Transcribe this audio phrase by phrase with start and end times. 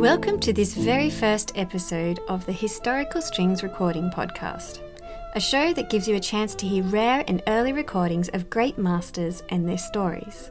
[0.00, 4.80] Welcome to this very first episode of the Historical Strings Recording Podcast,
[5.34, 8.78] a show that gives you a chance to hear rare and early recordings of great
[8.78, 10.50] masters and their stories.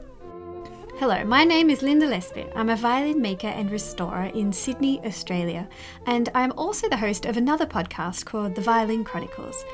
[0.99, 2.51] Hello, my name is Linda Lespets.
[2.55, 5.67] I'm a violin maker and restorer in Sydney, Australia,
[6.05, 9.65] and I'm also the host of another podcast called The Violin Chronicles,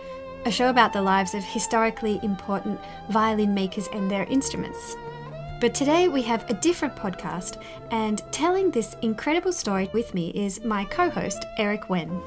[0.45, 2.79] a show about the lives of historically important
[3.09, 4.95] violin makers and their instruments.
[5.61, 10.61] But today we have a different podcast, and telling this incredible story with me is
[10.65, 12.21] my co host, Eric Wen.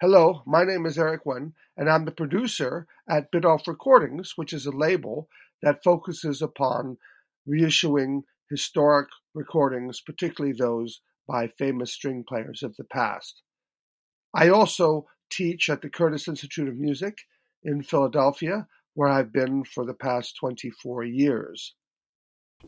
[0.00, 4.64] Hello, my name is Eric Wen, and I'm the producer at Biddulph Recordings, which is
[4.64, 5.28] a label
[5.62, 6.98] that focuses upon
[7.48, 13.42] reissuing historic recordings, particularly those by famous string players of the past.
[14.32, 17.18] I also teach at the Curtis Institute of Music
[17.62, 21.74] in Philadelphia, where I've been for the past 24 years.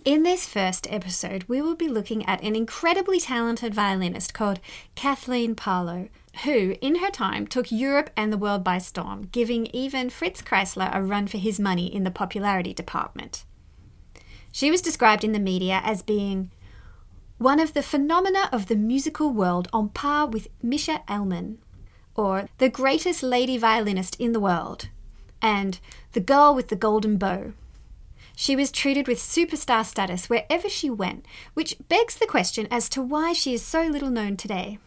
[0.05, 4.61] In this first episode, we will be looking at an incredibly talented violinist called
[4.95, 6.09] Kathleen Parlow,
[6.45, 10.95] who, in her time, took Europe and the world by storm, giving even Fritz Kreisler
[10.95, 13.45] a run for his money in the popularity department.
[14.53, 16.51] She was described in the media as being
[17.39, 21.59] one of the phenomena of the musical world on par with Mischa Elman,
[22.19, 24.89] or the greatest lady violinist in the world,
[25.41, 25.79] and
[26.13, 27.53] the girl with the golden bow.
[28.35, 31.25] She was treated with superstar status wherever she went,
[31.55, 34.79] which begs the question as to why she is so little known today.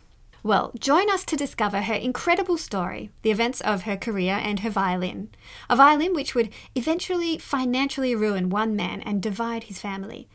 [0.43, 4.69] Well, join us to discover her incredible story, the events of her career, and her
[4.69, 5.29] violin.
[5.69, 10.27] A violin which would eventually financially ruin one man and divide his family,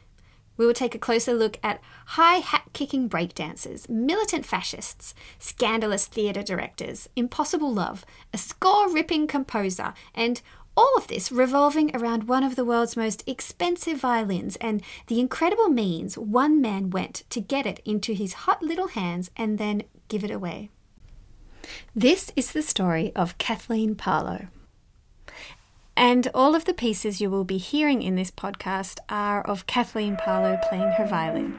[0.57, 6.42] we will take a closer look at high hat kicking breakdancers, militant fascists, scandalous theatre
[6.42, 10.41] directors, impossible love, a score ripping composer, and
[10.77, 15.69] all of this revolving around one of the world's most expensive violins and the incredible
[15.69, 20.23] means one man went to get it into his hot little hands and then give
[20.23, 20.70] it away.
[21.95, 24.48] This is the story of Kathleen Parlow.
[25.96, 30.17] And all of the pieces you will be hearing in this podcast are of Kathleen
[30.17, 31.58] Parlow playing her violin.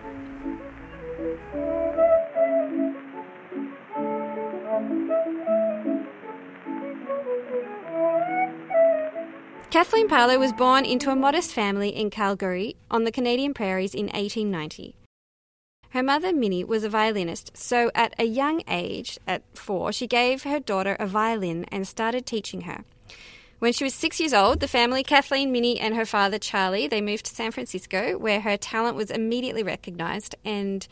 [9.71, 14.05] Kathleen Parlow was born into a modest family in Calgary on the Canadian prairies in
[14.05, 14.95] 1890.
[15.89, 20.43] Her mother, Minnie, was a violinist, so at a young age, at four, she gave
[20.43, 22.85] her daughter a violin and started teaching her.
[23.59, 27.01] When she was six years old, the family, Kathleen, Minnie, and her father, Charlie, they
[27.01, 30.35] moved to San Francisco, where her talent was immediately recognized.
[30.45, 30.88] And,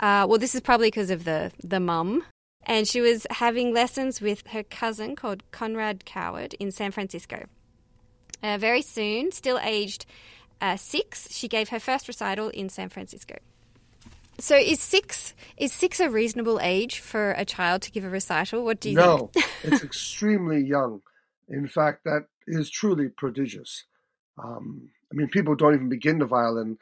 [0.00, 2.24] uh, well, this is probably because of the, the mum.
[2.64, 7.46] And she was having lessons with her cousin called Conrad Coward in San Francisco.
[8.42, 10.04] Uh, very soon, still aged
[10.60, 13.36] uh, six, she gave her first recital in San Francisco.
[14.40, 18.64] So is six is six a reasonable age for a child to give a recital?
[18.64, 19.46] What do you no, think?
[19.46, 21.02] No, it's extremely young.
[21.48, 23.84] In fact, that is truly prodigious.
[24.42, 26.78] Um, I mean, people don't even begin the violin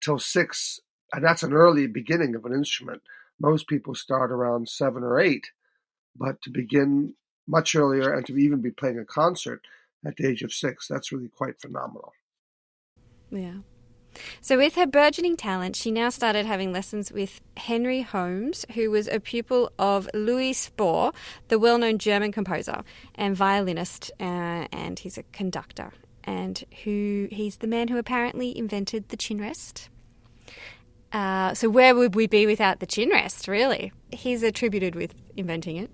[0.00, 0.80] till six,
[1.12, 3.02] and that's an early beginning of an instrument.
[3.40, 5.50] Most people start around seven or eight,
[6.16, 7.14] but to begin
[7.46, 9.62] much earlier and to even be playing a concert
[10.06, 12.12] at the age of six, that's really quite phenomenal.
[13.30, 13.58] Yeah.
[14.40, 19.08] So, with her burgeoning talent, she now started having lessons with Henry Holmes, who was
[19.08, 21.12] a pupil of Louis Spohr,
[21.48, 22.82] the well known German composer
[23.14, 25.92] and violinist, uh, and he's a conductor,
[26.24, 29.88] and who he's the man who apparently invented the chin rest.
[31.12, 33.92] Uh, so, where would we be without the chin rest, really?
[34.10, 35.90] He's attributed with inventing it.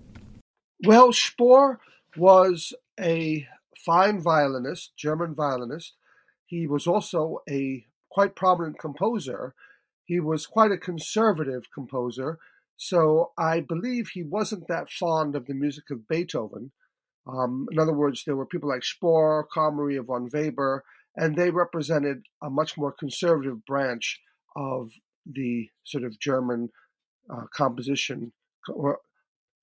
[0.83, 1.79] Well, Spohr
[2.17, 3.47] was a
[3.85, 5.95] fine violinist, German violinist.
[6.45, 9.53] He was also a quite prominent composer.
[10.05, 12.37] He was quite a conservative composer,
[12.77, 16.71] so I believe he wasn't that fond of the music of Beethoven.
[17.27, 20.83] Um, in other words, there were people like Spohr, Maria von Weber,
[21.15, 24.19] and they represented a much more conservative branch
[24.55, 24.91] of
[25.25, 26.69] the sort of German
[27.29, 28.33] uh, composition
[28.67, 28.99] or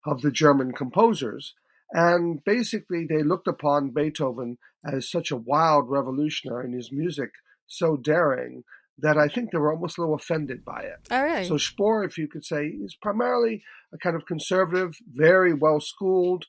[0.06, 1.54] of the German composers.
[1.92, 7.30] And basically, they looked upon Beethoven as such a wild revolutionary in his music
[7.68, 8.64] so daring
[8.98, 11.06] that I think they were almost a little offended by it.
[11.10, 11.46] Oh, really?
[11.46, 13.62] So Spohr, if you could say, is primarily
[13.94, 16.46] a kind of conservative, very well schooled,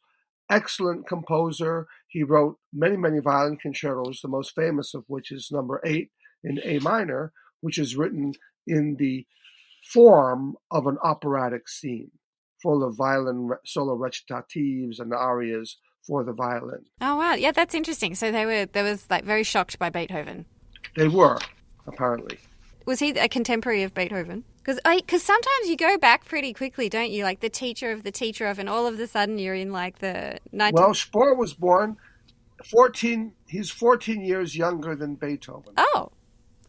[0.49, 1.87] excellent composer.
[2.07, 6.09] He wrote many, many violin concertos, the most famous of which is number eight
[6.43, 8.33] in A minor, which is written
[8.65, 9.27] in the
[9.93, 12.11] form of an operatic scene,
[12.61, 15.77] full of violin solo recitatives and arias
[16.07, 16.85] for the violin.
[16.99, 18.15] Oh wow, yeah, that's interesting.
[18.15, 20.45] So they were they was like very shocked by Beethoven.
[20.95, 21.39] They were,
[21.87, 22.39] apparently.
[22.85, 24.43] Was he a contemporary of Beethoven?
[24.57, 27.23] Because because sometimes you go back pretty quickly, don't you?
[27.23, 29.99] Like the teacher of the teacher of, and all of a sudden you're in like
[29.99, 31.97] the 19- Well, Spohr was born
[32.65, 35.73] 14, he's 14 years younger than Beethoven.
[35.77, 36.11] Oh,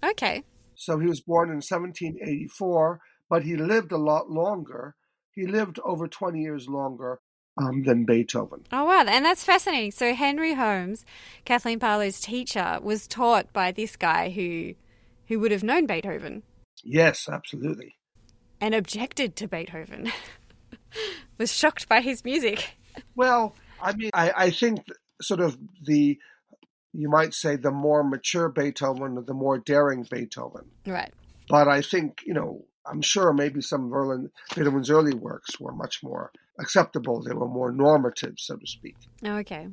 [0.04, 0.44] okay.
[0.74, 4.94] So he was born in 1784, but he lived a lot longer.
[5.32, 7.20] He lived over 20 years longer
[7.58, 8.64] um, than Beethoven.
[8.72, 9.04] Oh, wow.
[9.06, 9.90] And that's fascinating.
[9.90, 11.04] So Henry Holmes,
[11.44, 14.74] Kathleen Parlow's teacher, was taught by this guy who,
[15.28, 16.42] who would have known Beethoven
[16.82, 17.96] Yes, absolutely.
[18.60, 20.10] and objected to Beethoven,
[21.38, 22.76] was shocked by his music.
[23.14, 24.80] Well, I mean, I, I think
[25.20, 26.18] sort of the,
[26.92, 30.70] you might say, the more mature Beethoven, or the more daring Beethoven.
[30.86, 31.12] Right.
[31.48, 36.02] But I think, you know, I'm sure maybe some of Beethoven's early works were much
[36.02, 37.22] more acceptable.
[37.22, 38.96] They were more normative, so to speak.
[39.24, 39.68] Okay.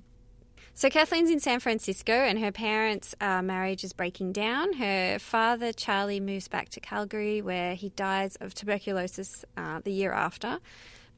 [0.74, 4.74] So Kathleen's in San Francisco and her parents' uh, marriage is breaking down.
[4.74, 10.12] Her father, Charlie, moves back to Calgary where he dies of tuberculosis uh, the year
[10.12, 10.60] after.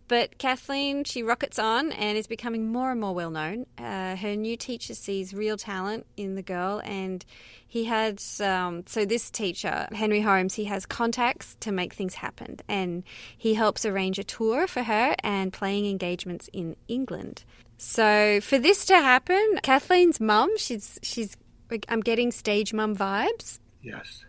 [0.09, 3.67] But Kathleen, she rockets on and is becoming more and more well known.
[3.77, 7.23] Uh, her new teacher sees real talent in the girl, and
[7.65, 12.57] he had um, so this teacher, Henry Holmes, he has contacts to make things happen,
[12.67, 13.03] and
[13.38, 17.45] he helps arrange a tour for her and playing engagements in England.
[17.77, 21.38] So for this to happen, Kathleen's mum, she's she's
[21.88, 24.25] I'm getting stage mum vibes Yes,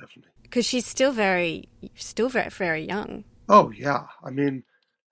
[0.00, 0.30] definitely.
[0.44, 3.24] because she's still very still very very young.
[3.48, 4.06] Oh, yeah.
[4.24, 4.62] I mean,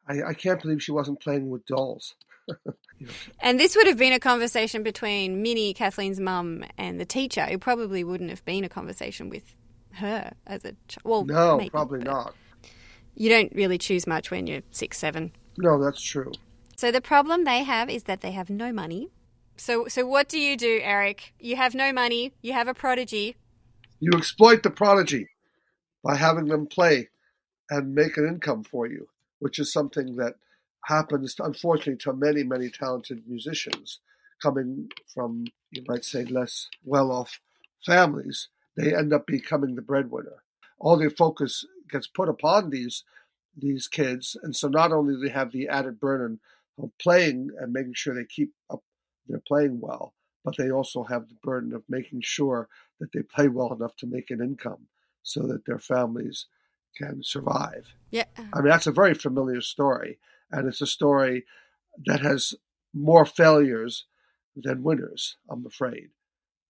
[0.09, 2.15] I, I can't believe she wasn't playing with dolls.
[3.01, 7.05] You know, And this would have been a conversation between Minnie, Kathleen's mum, and the
[7.05, 7.45] teacher.
[7.51, 9.57] It probably wouldn't have been a conversation with
[9.95, 11.03] her as a child.
[11.05, 12.37] Well, no, maybe, probably not.
[13.17, 15.33] You don't really choose much when you're six, seven.
[15.59, 16.33] No, that's true.
[16.77, 19.11] So the problem they have is that they have no money.
[19.57, 21.33] So, so what do you do, Eric?
[21.39, 22.33] You have no money.
[22.43, 23.37] You have a prodigy.
[24.01, 25.29] You exploit the prodigy
[26.03, 27.09] by having them play
[27.71, 29.09] and make an income for you,
[29.45, 30.37] which is something that
[30.87, 34.01] happens, unfortunately, to many, many talented musicians
[34.43, 37.41] coming from, you might say, less well off
[37.85, 38.49] families.
[38.75, 40.43] They end up becoming the breadwinner.
[40.79, 43.05] All their focus gets put upon these
[43.55, 46.41] these kids, and so not only do they have the added burden
[46.83, 48.83] of playing and making sure they keep up
[49.29, 52.67] their playing well, but they also have the burden of making sure
[52.99, 54.87] that they play well enough to make an income
[55.23, 56.47] so that their families
[56.97, 57.95] can survive.
[58.11, 58.25] Yeah.
[58.37, 60.19] I mean, that's a very familiar story,
[60.51, 61.45] and it's a story
[62.07, 62.55] that has
[62.93, 64.07] more failures
[64.57, 66.11] than winners, I'm afraid,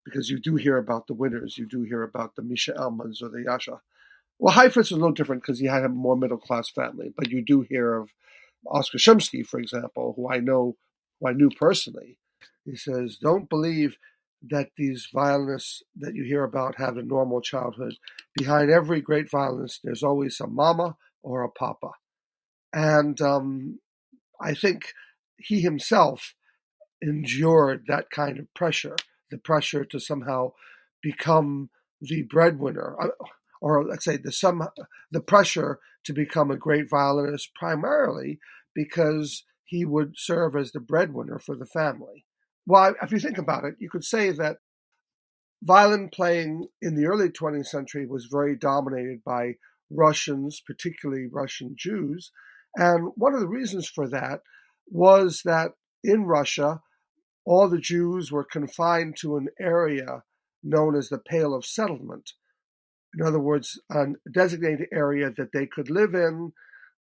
[0.05, 3.29] because you do hear about the winners, you do hear about the Misha Elmans or
[3.29, 3.81] the Yasha.
[4.39, 7.31] Well, Heifetz is a little different because he had a more middle class family, but
[7.31, 8.11] you do hear of
[8.67, 10.77] Oscar Shumsky, for example, who I know,
[11.21, 12.17] who I knew personally.
[12.65, 13.99] He says, "Don't believe
[14.51, 17.95] that these violinists that you hear about have a normal childhood.
[18.37, 21.93] Behind every great violinist, there's always a mama or a papa."
[22.73, 23.79] And um,
[24.41, 24.93] I think
[25.37, 26.35] he himself
[27.03, 28.97] endured that kind of pressure,
[29.31, 30.53] the pressure to somehow
[31.03, 33.09] become the breadwinner, uh,
[33.61, 34.67] or let's say the some
[35.11, 38.39] the pressure to become a great violinist, primarily
[38.75, 42.27] because he would serve as the breadwinner for the family.
[42.67, 44.59] Well, if you think about it, you could say that
[45.65, 49.55] violin playing in the early 20th century was very dominated by
[49.91, 52.31] Russians, particularly Russian Jews.
[52.77, 54.41] And one of the reasons for that
[54.87, 56.83] was that in Russia,
[57.47, 60.23] all the Jews were confined to an area
[60.63, 62.33] known as the Pale of Settlement.
[63.19, 66.53] In other words, a designated area that they could live in,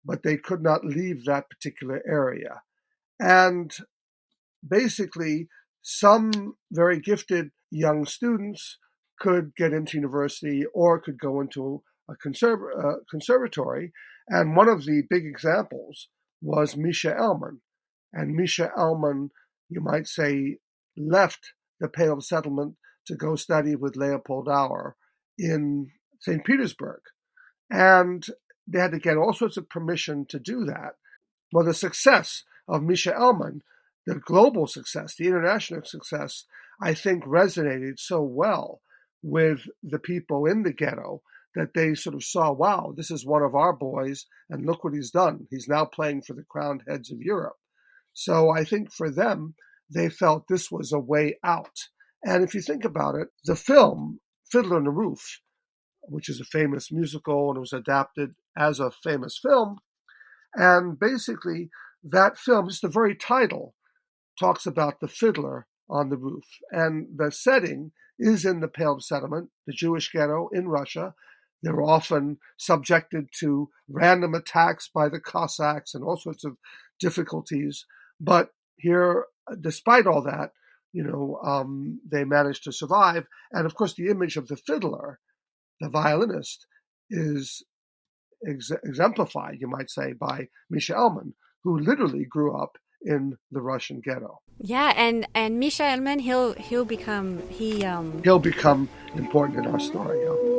[0.04, 2.62] but they could not leave that particular area.
[3.18, 3.74] And
[4.66, 5.48] basically,
[5.80, 8.78] some very gifted young students
[9.18, 13.92] could get into university or could go into a conserv- uh, conservatory.
[14.28, 16.08] And one of the big examples
[16.40, 17.60] was Misha Elman.
[18.12, 19.30] And Misha Elman,
[19.68, 20.58] you might say,
[20.96, 22.76] left the Pale of Settlement
[23.06, 24.96] to go study with Leopold Auer
[25.38, 26.44] in St.
[26.44, 27.00] Petersburg.
[27.70, 28.24] And
[28.66, 30.96] they had to get all sorts of permission to do that.
[31.52, 33.62] Well, the success of Misha Elman,
[34.06, 36.44] the global success, the international success,
[36.80, 38.80] I think resonated so well
[39.22, 41.22] with the people in the ghetto
[41.54, 44.94] that they sort of saw, wow, this is one of our boys, and look what
[44.94, 45.46] he's done.
[45.50, 47.56] He's now playing for the crowned heads of Europe.
[48.14, 49.54] So I think for them,
[49.92, 51.88] they felt this was a way out.
[52.24, 55.40] And if you think about it, the film Fiddler on the Roof,
[56.02, 59.78] which is a famous musical and was adapted as a famous film,
[60.54, 61.70] and basically
[62.04, 63.74] that film, just the very title,
[64.38, 66.44] talks about the fiddler on the roof.
[66.70, 71.14] And the setting is in the Pale settlement, the Jewish ghetto in Russia.
[71.62, 76.56] They're often subjected to random attacks by the Cossacks and all sorts of
[76.98, 77.86] difficulties.
[78.20, 79.26] But here,
[79.60, 80.50] despite all that,
[80.92, 83.26] you know, um, they managed to survive.
[83.52, 85.20] And of course, the image of the fiddler,
[85.80, 86.66] the violinist,
[87.10, 87.62] is
[88.46, 91.34] ex- exemplified, you might say, by Misha Elman,
[91.64, 94.40] who literally grew up in the Russian ghetto.
[94.58, 99.80] Yeah, and and Misha Elman, he'll he'll become he um he'll become important in our
[99.80, 100.20] story.
[100.22, 100.52] Yeah.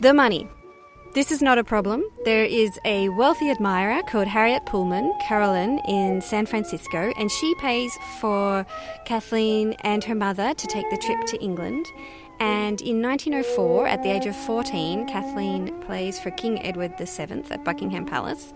[0.00, 0.48] The money.
[1.16, 2.04] This is not a problem.
[2.26, 7.96] There is a wealthy admirer called Harriet Pullman, Carolan, in San Francisco, and she pays
[8.20, 8.66] for
[9.06, 11.86] Kathleen and her mother to take the trip to England.
[12.38, 17.64] And in 1904, at the age of 14, Kathleen plays for King Edward VII at
[17.64, 18.52] Buckingham Palace.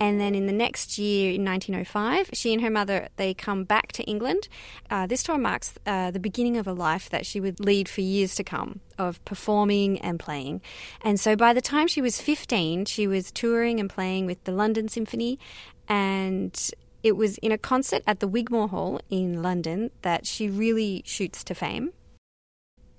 [0.00, 3.92] And then in the next year, in 1905, she and her mother they come back
[3.92, 4.48] to England.
[4.88, 8.00] Uh, this tour marks uh, the beginning of a life that she would lead for
[8.00, 10.62] years to come of performing and playing.
[11.02, 14.52] And so by the time she was 15, she was touring and playing with the
[14.52, 15.38] London Symphony,
[15.86, 16.70] and
[17.02, 21.44] it was in a concert at the Wigmore Hall in London that she really shoots
[21.44, 21.92] to fame.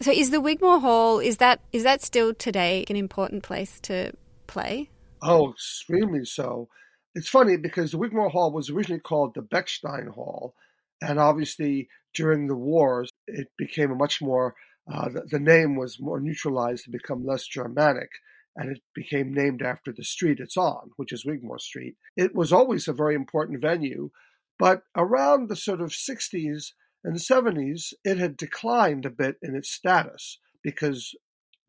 [0.01, 4.11] So is the Wigmore Hall is that is that still today an important place to
[4.47, 4.89] play?
[5.21, 6.67] Oh, extremely so.
[7.13, 10.55] It's funny because the Wigmore Hall was originally called the Bechstein Hall,
[11.01, 14.55] and obviously during the wars it became a much more
[14.91, 18.09] uh, the, the, name was more neutralized to become less Germanic,
[18.55, 21.95] and it became named after the street it's on, which is Wigmore Street.
[22.17, 24.09] It was always a very important venue,
[24.57, 26.71] but around the sort of 60s
[27.03, 31.13] and 70s, it had declined a bit in its status because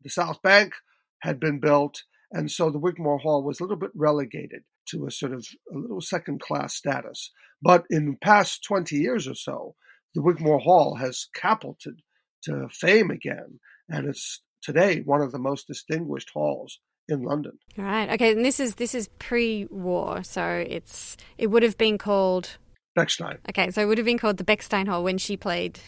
[0.01, 0.73] the South Bank
[1.19, 5.11] had been built, and so the Wigmore Hall was a little bit relegated to a
[5.11, 7.31] sort of a little second class status.
[7.61, 9.75] But in the past 20 years or so,
[10.13, 12.01] the Wigmore Hall has catapulted
[12.43, 13.59] to fame again,
[13.89, 17.53] and it's today one of the most distinguished halls in London.
[17.77, 18.09] Right.
[18.11, 18.31] Okay.
[18.31, 22.57] And this is this is pre-war, so it's it would have been called
[22.97, 23.37] Bechstein.
[23.49, 25.79] Okay, so it would have been called the Bechstein Hall when she played.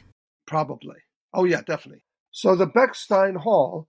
[0.47, 0.97] Probably.
[1.33, 2.03] Oh yeah, definitely.
[2.31, 3.87] So the Bechstein Hall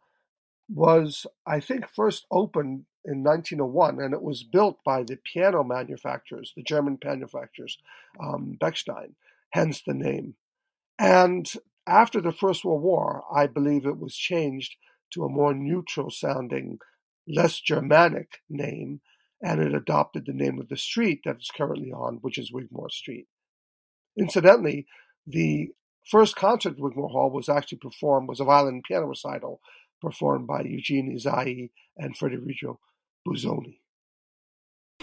[0.69, 6.53] was, I think, first opened in 1901, and it was built by the piano manufacturers,
[6.57, 7.79] the German manufacturers,
[8.21, 9.15] um, Bechstein,
[9.51, 10.35] hence the name.
[10.99, 11.51] And
[11.87, 14.75] after the First World War, I believe it was changed
[15.13, 16.81] to a more neutral sounding,
[17.29, 19.01] less Germanic name,
[19.41, 22.91] and it adopted the name of the street that it's currently on, which is Wigmore
[22.91, 23.29] Street.
[24.19, 24.87] Incidentally,
[25.25, 25.69] the
[26.11, 29.61] first concert at Wigmore Hall was actually performed, was a violin piano recital
[30.01, 32.81] performed by Eugene Ysaÿe and Federico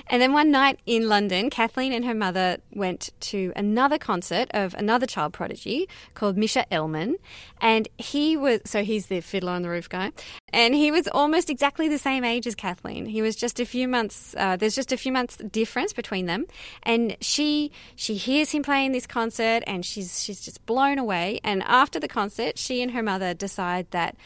[0.07, 4.73] And then one night in London, Kathleen and her mother went to another concert of
[4.73, 7.17] another child prodigy called Misha Elman.
[7.61, 10.11] And he was, so he's the fiddler on the roof guy.
[10.51, 13.05] And he was almost exactly the same age as Kathleen.
[13.05, 16.47] He was just a few months, uh, there's just a few months difference between them.
[16.83, 21.39] And she, she hears him playing this concert and she's, she's just blown away.
[21.43, 24.17] And after the concert, she and her mother decide that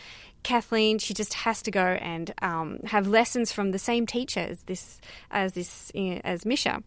[0.48, 4.64] Kathleen, she just has to go and um, have lessons from the same teacher as
[4.64, 5.92] this as this
[6.24, 6.84] as Misha.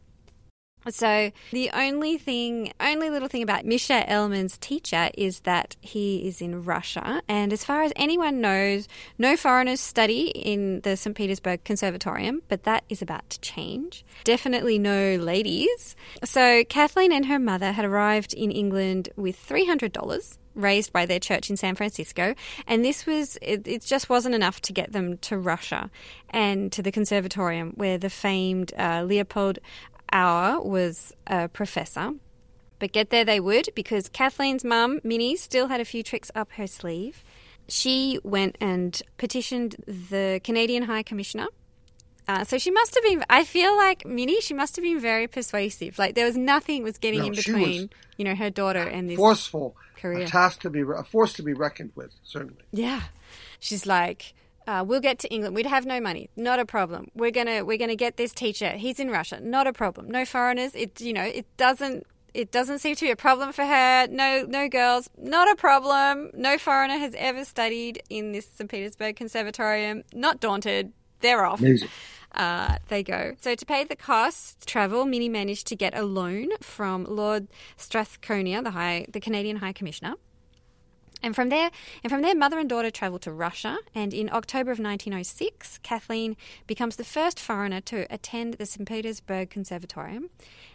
[0.89, 6.41] So the only thing, only little thing about Misha Elman's teacher is that he is
[6.41, 8.89] in Russia, and as far as anyone knows,
[9.19, 11.15] no foreigners study in the St.
[11.15, 14.07] Petersburg Conservatorium, but that is about to change.
[14.25, 15.97] Definitely no ladies.
[16.25, 21.07] So Kathleen and her mother had arrived in England with three hundred dollars raised by
[21.07, 22.35] their church in San Francisco,
[22.67, 25.91] and this was it, it, just wasn't enough to get them to Russia
[26.31, 29.59] and to the conservatorium where the famed uh, Leopold
[30.13, 32.13] Auer was a professor.
[32.79, 36.53] But get there they would because Kathleen's mum, Minnie, still had a few tricks up
[36.53, 37.23] her sleeve.
[37.69, 41.49] She went and petitioned the Canadian High Commissioner
[42.31, 43.25] uh, so she must have been.
[43.29, 44.41] I feel like Minnie.
[44.41, 45.99] She must have been very persuasive.
[45.99, 49.17] Like there was nothing was getting no, in between, you know, her daughter and this
[49.17, 50.23] forceful career.
[50.23, 52.13] A task to be a force to be reckoned with.
[52.25, 52.63] Certainly.
[52.73, 53.03] Yeah,
[53.59, 54.35] she's like,
[54.67, 55.55] uh, we'll get to England.
[55.55, 56.31] We'd have no money.
[56.37, 57.09] Not a problem.
[57.15, 58.71] We're gonna we're gonna get this teacher.
[58.71, 59.41] He's in Russia.
[59.41, 60.09] Not a problem.
[60.11, 60.75] No foreigners.
[60.75, 64.07] It you know it doesn't it doesn't seem to be a problem for her.
[64.09, 65.11] No no girls.
[65.19, 66.31] Not a problem.
[66.35, 70.05] No foreigner has ever studied in this St Petersburg Conservatorium.
[70.13, 70.93] Not daunted.
[71.21, 71.61] They're off.
[71.61, 71.89] Amazing.
[72.33, 73.35] Uh, they go.
[73.41, 78.63] So to pay the costs, travel, Minnie managed to get a loan from Lord Strathcona,
[78.63, 80.15] the High, the Canadian High Commissioner.
[81.23, 81.71] And from there,
[82.03, 83.79] and from there, mother and daughter travel to Russia.
[83.95, 88.89] And in October of 1906, Kathleen becomes the first foreigner to attend the St.
[88.89, 90.31] Petersburg Conservatorium.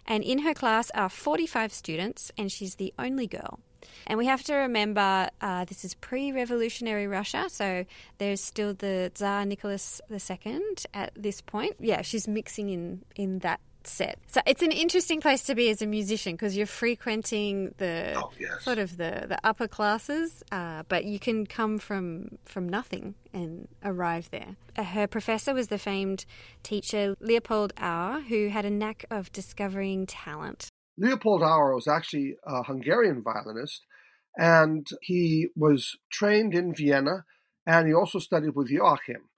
[0.06, 3.60] And in her class are 45 students, and she's the only girl.
[4.08, 7.86] And we have to remember uh, this is pre revolutionary Russia, so
[8.18, 10.62] there's still the Tsar Nicholas II
[10.94, 11.76] at this point.
[11.80, 14.18] Yeah, she's mixing in, in that set.
[14.28, 18.32] So it's an interesting place to be as a musician because you're frequenting the Oh,
[18.40, 18.64] yes.
[18.64, 23.68] sort of the, the upper classes, uh, but you can come from from nothing and
[23.84, 24.56] arrive there.
[24.78, 26.26] Uh, her professor was the famed
[26.64, 30.70] teacher Leopold Auer, who had a knack of discovering talent.
[30.98, 33.86] Leopold Auer was actually a Hungarian violinist,
[34.38, 37.26] and he was trained in Vienna,
[37.66, 39.30] and he also studied with Joachim.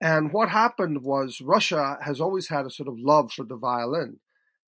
[0.00, 4.20] And what happened was Russia has always had a sort of love for the violin,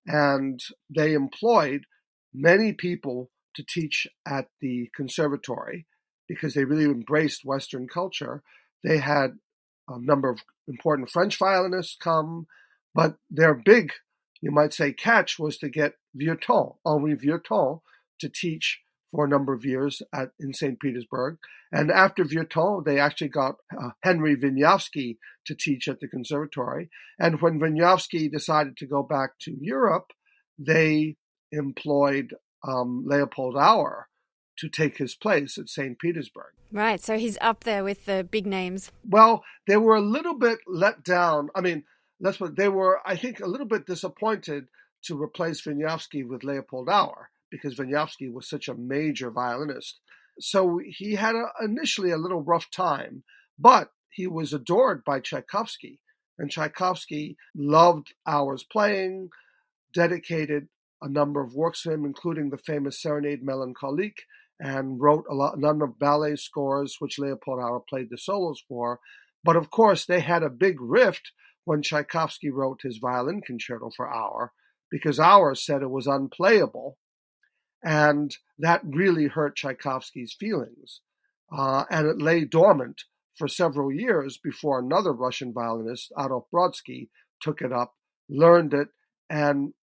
[0.05, 0.59] and
[0.89, 1.85] they employed
[2.33, 5.85] many people to teach at the conservatory
[6.27, 8.41] because they really embraced Western culture.
[8.83, 9.37] They had
[9.87, 12.47] a number of important French violinists come,
[12.95, 13.91] but their big,
[14.43, 17.79] you might say, catch was to get Vieuxtemps, Henri Vieuxtemps,
[18.19, 20.77] to teach for a number of years at in St.
[20.81, 21.37] Petersburg.
[21.71, 26.89] And after Vieuxtemps, they actually got uh, Henry Wieniawski to teach at the conservatory.
[27.17, 30.11] And when Wieniawski decided to go back to Europe,
[30.59, 31.15] they
[31.53, 32.35] employed
[32.67, 34.09] um, Leopold Auer
[34.57, 35.97] to take his place at St.
[35.97, 36.51] Petersburg.
[36.69, 38.91] Right, so he's up there with the big names.
[39.07, 41.49] Well, they were a little bit let down.
[41.55, 41.85] I mean,
[42.19, 44.65] they were, I think, a little bit disappointed
[45.05, 49.99] to replace Wieniawski with Leopold Auer because Wieniawski was such a major violinist.
[50.39, 53.23] So he had a, initially a little rough time,
[53.59, 55.99] but he was adored by Tchaikovsky.
[56.39, 59.29] And Tchaikovsky loved Auer's playing,
[59.93, 60.67] dedicated
[61.01, 64.23] a number of works to him, including the famous Serenade Melancholique,
[64.59, 68.63] and wrote a, lot, a number of ballet scores, which Leopold Auer played the solos
[68.67, 68.99] for.
[69.43, 71.31] But of course, they had a big rift
[71.65, 74.51] when Tchaikovsky wrote his violin concerto for Auer,
[74.91, 76.97] because Auer said it was unplayable.
[77.83, 81.01] And that really hurt Tchaikovsky's feelings.
[81.51, 83.03] Uh, and it lay dormant
[83.37, 87.09] for several years before another Russian violinist, Adolf Brodsky,
[87.41, 87.95] took it up,
[88.29, 88.89] learned it,
[89.29, 89.73] and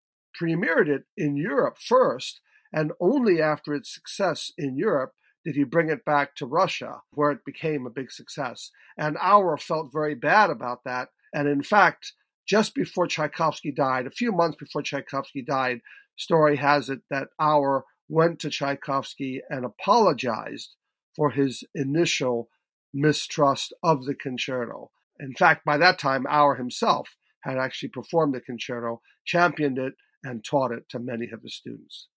[0.40, 2.40] premiered it in Europe first.
[2.72, 5.12] And only after its success in Europe
[5.44, 8.70] did he bring it back to Russia, where it became a big success.
[8.96, 11.08] And Auer felt very bad about that.
[11.32, 12.12] And in fact,
[12.46, 15.80] just before Tchaikovsky died, a few months before Tchaikovsky died,
[16.16, 20.74] story has it that Auer went to Tchaikovsky and apologized
[21.14, 22.48] for his initial
[22.92, 24.90] mistrust of the concerto.
[25.20, 30.44] In fact, by that time, Auer himself had actually performed the concerto, championed it, and
[30.44, 32.08] taught it to many of his students.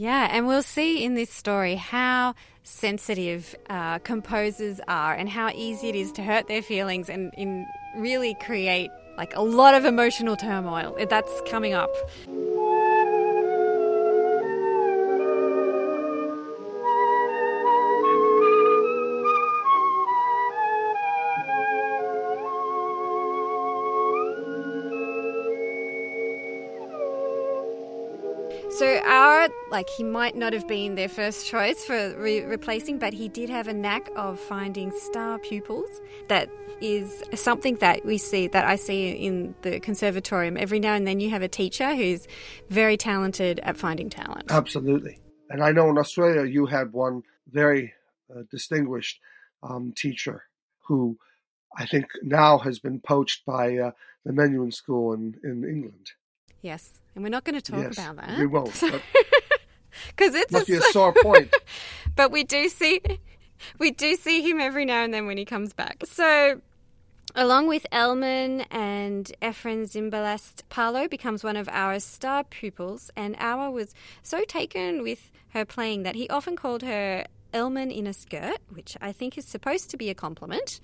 [0.00, 5.88] Yeah, and we'll see in this story how sensitive uh, composers are and how easy
[5.88, 10.36] it is to hurt their feelings and in really create like a lot of emotional
[10.36, 10.96] turmoil.
[11.10, 11.90] That's coming up.
[29.78, 33.48] Like he might not have been their first choice for re- replacing, but he did
[33.48, 36.00] have a knack of finding star pupils.
[36.26, 40.56] That is something that we see, that I see in the conservatorium.
[40.56, 42.26] Every now and then, you have a teacher who's
[42.70, 44.50] very talented at finding talent.
[44.50, 45.20] Absolutely.
[45.48, 47.94] And I know in Australia you had one very
[48.34, 49.20] uh, distinguished
[49.62, 50.42] um, teacher
[50.88, 51.16] who
[51.76, 53.92] I think now has been poached by uh,
[54.24, 56.10] the Menuhin School in, in England.
[56.62, 58.38] Yes, and we're not going to talk yes, about that.
[58.40, 58.82] We won't.
[60.08, 61.54] Because it's must a, be a sore point.
[62.16, 63.00] but we do see
[63.78, 66.02] we do see him every now and then when he comes back.
[66.06, 66.60] So
[67.34, 73.70] Along with Elman and Efrem Zimbalist, Parlow becomes one of Auer's star pupils, and Auer
[73.70, 78.58] was so taken with her playing that he often called her Elman in a skirt,
[78.70, 80.80] which I think is supposed to be a compliment.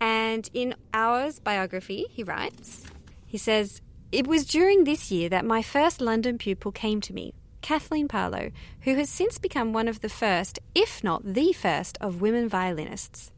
[0.00, 2.84] And in Auer's biography, he writes,
[3.26, 7.34] he says, It was during this year that my first London pupil came to me,
[7.62, 12.20] Kathleen Parlow, who has since become one of the first, if not the first, of
[12.20, 13.30] women violinists.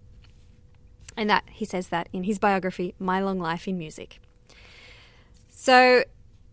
[1.16, 4.20] And that he says that in his biography, My Long Life in Music.
[5.50, 6.04] So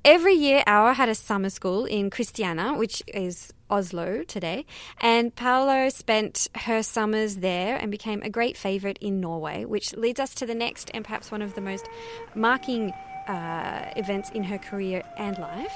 [0.04, 4.66] Every year, Auer had a summer school in Christiania, which is Oslo today,
[5.00, 10.20] and Parlow spent her summers there and became a great favourite in Norway, which leads
[10.20, 11.88] us to the next and perhaps one of the most
[12.34, 12.90] marking
[13.28, 15.76] uh, events in her career and life.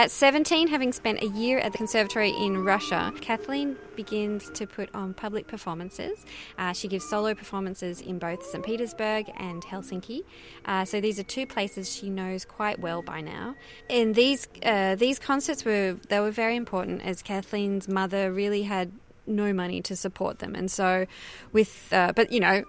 [0.00, 4.88] At 17, having spent a year at the conservatory in Russia, Kathleen begins to put
[4.94, 6.24] on public performances.
[6.56, 8.64] Uh, she gives solo performances in both St.
[8.64, 10.24] Petersburg and Helsinki.
[10.64, 13.56] Uh, so these are two places she knows quite well by now.
[13.90, 18.92] And these uh, these concerts were they were very important as Kathleen's mother really had
[19.26, 21.04] no money to support them, and so
[21.52, 22.64] with uh, but you know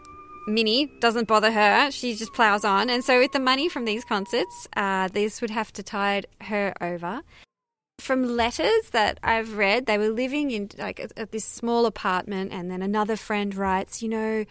[0.47, 1.91] Minnie doesn't bother her.
[1.91, 2.89] She just plows on.
[2.89, 6.73] And so, with the money from these concerts, uh, this would have to tide her
[6.82, 7.21] over.
[7.99, 12.71] From letters that I've read, they were living in like at this small apartment, and
[12.71, 14.45] then another friend writes, you know,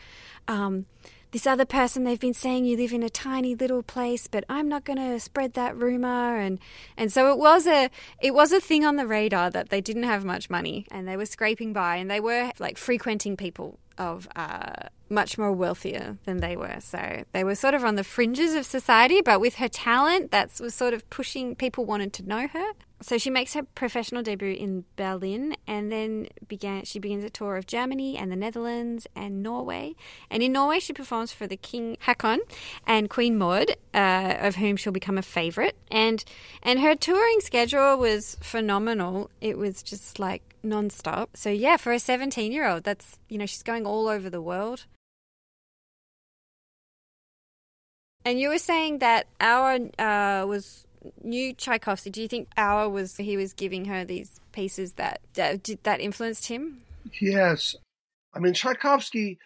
[0.47, 0.87] um,
[1.33, 4.69] this other person they've been saying you live in a tiny little place but i'm
[4.69, 6.59] not going to spread that rumor and
[6.97, 7.89] and so it was a
[8.21, 11.17] it was a thing on the radar that they didn't have much money and they
[11.17, 16.39] were scraping by and they were like frequenting people of uh, much more wealthier than
[16.39, 16.77] they were.
[16.81, 20.59] So they were sort of on the fringes of society, but with her talent, that
[20.61, 22.73] was sort of pushing people wanted to know her.
[23.03, 27.57] So she makes her professional debut in Berlin, and then began she begins a tour
[27.57, 29.95] of Germany and the Netherlands and Norway.
[30.31, 32.41] And in Norway, she performs for the King Haakon
[32.87, 35.77] and Queen Maud, uh, of whom she'll become a favorite.
[35.91, 36.23] And
[36.63, 39.31] and her touring schedule was phenomenal.
[39.41, 41.29] It was just like nonstop.
[41.35, 44.43] So yeah, for a 17 year old, that's you know she's going all over the
[44.43, 44.85] world.
[48.25, 50.87] And you were saying that Auer uh, was
[51.23, 52.11] new Tchaikovsky.
[52.11, 56.47] Do you think Auer was he was giving her these pieces that that, that influenced
[56.47, 56.83] him?
[57.21, 57.77] Yes,
[58.35, 59.39] I mean Tchaikovsky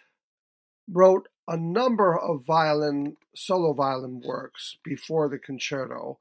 [0.91, 6.19] wrote a number of violin solo violin works before the concerto.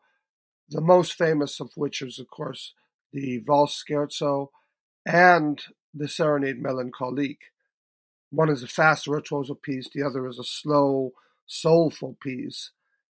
[0.68, 2.72] The most famous of which is, of course,
[3.12, 4.48] the Valse Scherzo
[5.06, 5.62] and
[5.92, 7.52] the Serenade Melancholique.
[8.30, 11.12] One is a fast virtuoso piece, the other is a slow,
[11.46, 12.70] soulful piece.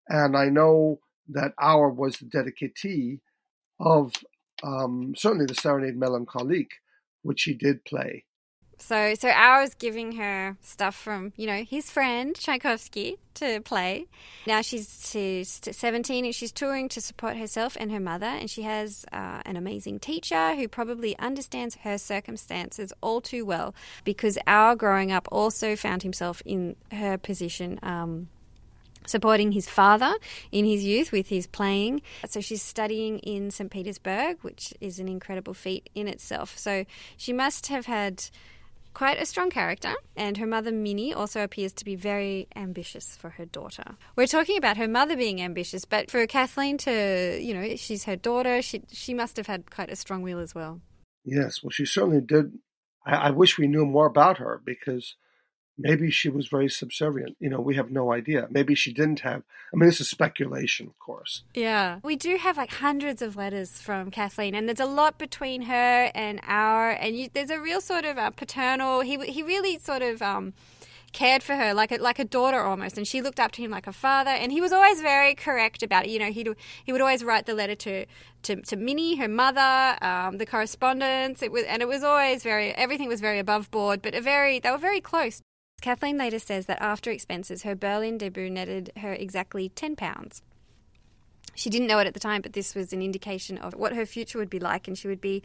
[0.08, 3.20] And I know that Auer was the dedicatee
[3.80, 4.14] of
[4.64, 6.80] um, certainly the Serenade Melancholique,
[7.22, 8.26] which he did play.
[8.82, 14.08] So, so Auer's giving her stuff from, you know, his friend Tchaikovsky to play.
[14.48, 18.26] Now she's, she's 17 and she's touring to support herself and her mother.
[18.26, 23.76] And she has uh, an amazing teacher who probably understands her circumstances all too well
[24.04, 27.80] because Auer growing up also found himself in her position.
[27.84, 28.30] Um,
[29.08, 30.14] supporting his father
[30.52, 32.04] in his youth with his playing.
[32.30, 33.72] So she's studying in St.
[33.72, 36.56] Petersburg, which is an incredible feat in itself.
[36.56, 36.86] So
[37.18, 38.24] she must have had
[38.94, 43.32] quite a strong character, and her mother, Minnie, also appears to be very ambitious for
[43.32, 43.96] her daughter.
[44.16, 48.16] We're talking about her mother being ambitious, but for Kathleen to, you know, she's her
[48.16, 50.82] daughter, she, she must have had quite a strong will as well.
[51.24, 52.54] Yes, well, she certainly did.
[53.06, 55.16] I, I wish we knew more about her because
[55.82, 57.36] Maybe she was very subservient.
[57.40, 58.48] You know, we have no idea.
[58.50, 59.44] Maybe she didn't have.
[59.74, 61.44] I mean, this is speculation, of course.
[61.54, 62.00] Yeah.
[62.04, 66.12] We do have like hundreds of letters from Kathleen, and there's a lot between her
[66.14, 66.92] and Auer.
[66.92, 69.02] and you, there's a real sort of uh, paternal.
[69.02, 70.22] He he really sort of.
[70.22, 70.54] Um,
[71.14, 73.72] cared for her like a, like a daughter almost, and she looked up to him
[73.72, 74.32] like a father.
[74.32, 76.10] And he was always very correct about it.
[76.10, 76.46] You know, he
[76.84, 78.06] he would always write the letter to
[78.44, 81.42] to, to Minnie, her mother, um, the correspondence.
[81.42, 84.60] It was and it was always very everything was very above board, but a very
[84.60, 85.42] they were very close.
[85.82, 90.42] Kathleen later says that after expenses, her Berlin debut netted her exactly £10.
[91.56, 94.06] She didn't know it at the time, but this was an indication of what her
[94.06, 95.44] future would be like, and she would be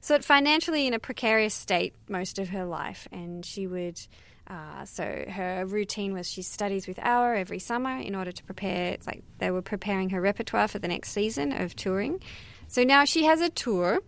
[0.00, 3.08] sort of financially in a precarious state most of her life.
[3.10, 4.00] And she would,
[4.46, 8.92] uh, so her routine was she studies with Auer every summer in order to prepare,
[8.92, 12.22] it's like they were preparing her repertoire for the next season of touring.
[12.68, 14.00] So now she has a tour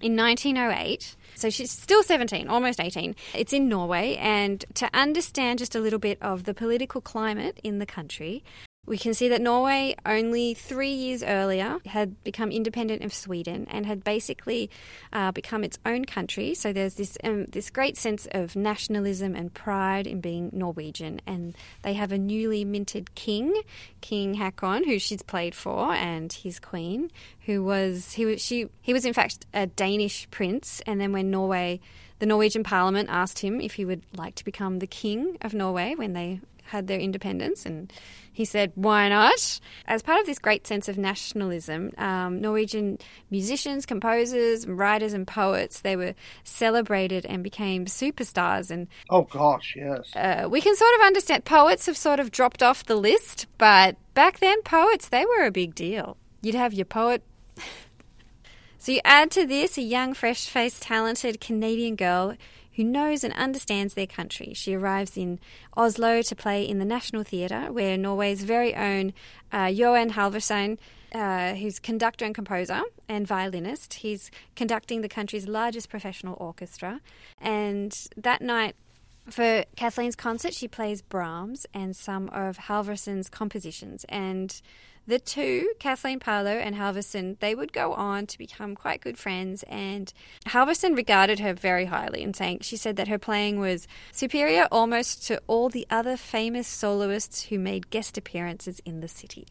[0.00, 1.16] in 1908.
[1.36, 3.14] So she's still 17, almost 18.
[3.34, 4.16] It's in Norway.
[4.16, 8.44] And to understand just a little bit of the political climate in the country,
[8.86, 13.86] we can see that Norway, only three years earlier, had become independent of Sweden and
[13.86, 14.70] had basically
[15.12, 16.54] uh, become its own country.
[16.54, 21.56] So there's this um, this great sense of nationalism and pride in being Norwegian, and
[21.82, 23.62] they have a newly minted king,
[24.00, 27.10] King Haakon, who she's played for, and his queen,
[27.46, 31.30] who was he was she he was in fact a Danish prince, and then when
[31.30, 31.80] Norway.
[32.20, 35.94] The Norwegian parliament asked him if he would like to become the king of Norway
[35.96, 36.40] when they
[36.74, 37.92] had their independence, and
[38.32, 39.60] he said, Why not?
[39.86, 42.98] As part of this great sense of nationalism, um, Norwegian
[43.30, 48.70] musicians, composers, writers, and poets they were celebrated and became superstars.
[48.70, 51.44] And oh gosh, yes, uh, we can sort of understand.
[51.44, 55.52] Poets have sort of dropped off the list, but back then, poets they were a
[55.52, 56.16] big deal.
[56.42, 57.22] You'd have your poet.
[58.76, 62.36] So you add to this a young, fresh faced, talented Canadian girl
[62.76, 64.52] who knows and understands their country.
[64.54, 65.38] She arrives in
[65.76, 69.12] Oslo to play in the National Theatre, where Norway's very own
[69.52, 70.78] uh, Johan Halvorsen,
[71.14, 77.00] uh, who's conductor and composer and violinist, he's conducting the country's largest professional orchestra.
[77.40, 78.74] And that night,
[79.30, 84.04] for Kathleen's concert, she plays Brahms and some of Halvorsen's compositions.
[84.08, 84.60] And
[85.06, 89.62] the two, Kathleen Parlow and Halvorsen, they would go on to become quite good friends.
[89.64, 90.12] And
[90.46, 95.26] Halvorsen regarded her very highly and saying she said that her playing was superior almost
[95.26, 99.46] to all the other famous soloists who made guest appearances in the city.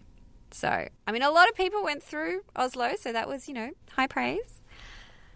[0.51, 3.71] So, I mean, a lot of people went through Oslo, so that was, you know,
[3.91, 4.61] high praise.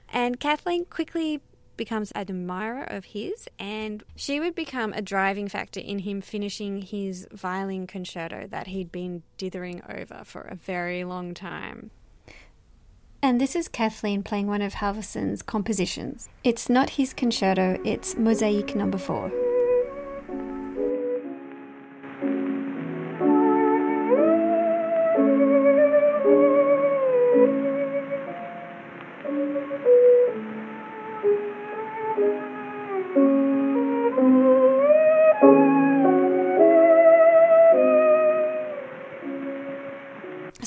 [0.09, 1.41] And Kathleen quickly
[1.77, 6.81] becomes an admirer of his, and she would become a driving factor in him finishing
[6.81, 11.91] his violin concerto that he'd been dithering over for a very long time.
[13.21, 16.29] And this is Kathleen playing one of Halvorsen's compositions.
[16.43, 19.56] It's not his concerto, it's Mosaic number 4.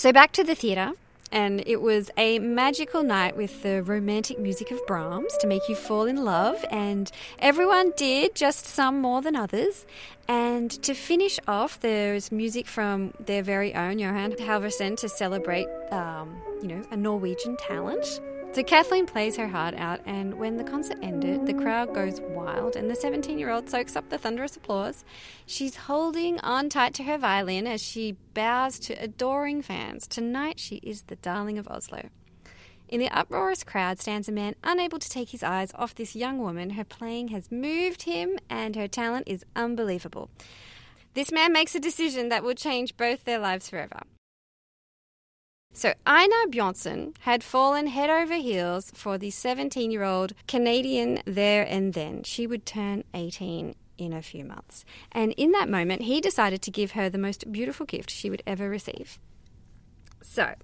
[0.00, 0.92] So back to the theatre,
[1.30, 5.74] and it was a magical night with the romantic music of Brahms to make you
[5.74, 9.84] fall in love, and everyone did, just some more than others.
[10.26, 16.34] And to finish off, there's music from their very own Johan Halvorsen to celebrate, um,
[16.62, 18.22] you know, a Norwegian talent.
[18.52, 22.74] So Kathleen plays her heart out, and when the concert ended, the crowd goes wild,
[22.74, 25.04] and the 17 year old soaks up the thunderous applause.
[25.46, 30.08] She's holding on tight to her violin as she bows to adoring fans.
[30.08, 32.08] Tonight, she is the darling of Oslo.
[32.88, 36.38] In the uproarious crowd stands a man unable to take his eyes off this young
[36.38, 36.70] woman.
[36.70, 40.28] Her playing has moved him, and her talent is unbelievable.
[41.14, 44.00] This man makes a decision that will change both their lives forever.
[45.72, 51.62] So Einar Bjornson had fallen head over heels for the 17 year old Canadian there
[51.62, 52.24] and then.
[52.24, 54.84] She would turn 18 in a few months.
[55.12, 58.42] And in that moment, he decided to give her the most beautiful gift she would
[58.46, 59.20] ever receive.
[60.22, 60.54] So,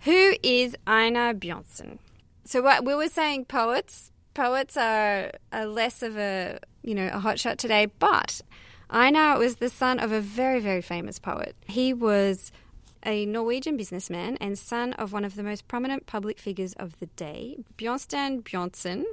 [0.00, 1.98] who is Einar Bjornson?
[2.44, 4.10] So, what we were saying, poets.
[4.34, 8.40] Poets are, are less of a you know a hotshot today, but
[8.90, 11.54] Einar was the son of a very very famous poet.
[11.66, 12.50] He was
[13.04, 17.06] a Norwegian businessman and son of one of the most prominent public figures of the
[17.06, 19.04] day, Bjørnstjerne Bjørnson,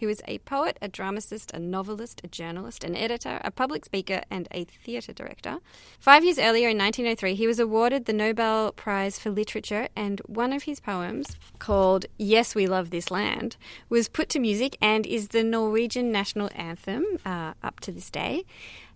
[0.00, 4.22] who is a poet, a dramatist, a novelist, a journalist, an editor, a public speaker,
[4.30, 5.58] and a theatre director.
[6.00, 10.52] Five years earlier, in 1903, he was awarded the Nobel Prize for Literature, and one
[10.52, 13.56] of his poems, called Yes, We Love This Land,
[13.88, 18.44] was put to music and is the Norwegian national anthem uh, up to this day.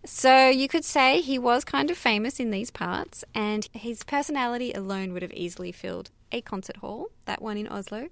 [0.07, 4.73] So you could say he was kind of famous in these parts, and his personality
[4.73, 8.09] alone would have easily filled a concert hall, that one in Oslo.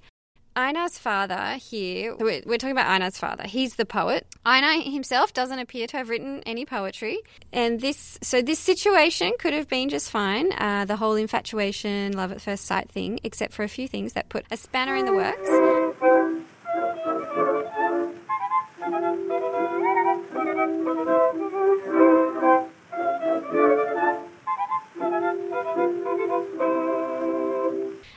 [0.54, 3.44] Einar's father here, we're, talking about Einar's father.
[3.46, 4.26] He's the poet.
[4.44, 7.18] Einar himself doesn't appear to have written any poetry,
[7.52, 10.52] and this so this situation could have been just fine.
[10.52, 14.28] Uh, the whole infatuation, love at first sight thing, except for a few things that
[14.28, 15.48] put a spanner in the works.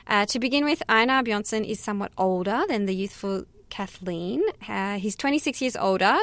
[0.08, 4.42] Uh, to begin with, Einar Bjornson is somewhat older than the youthful Kathleen.
[4.68, 6.18] Uh, he's 26 years older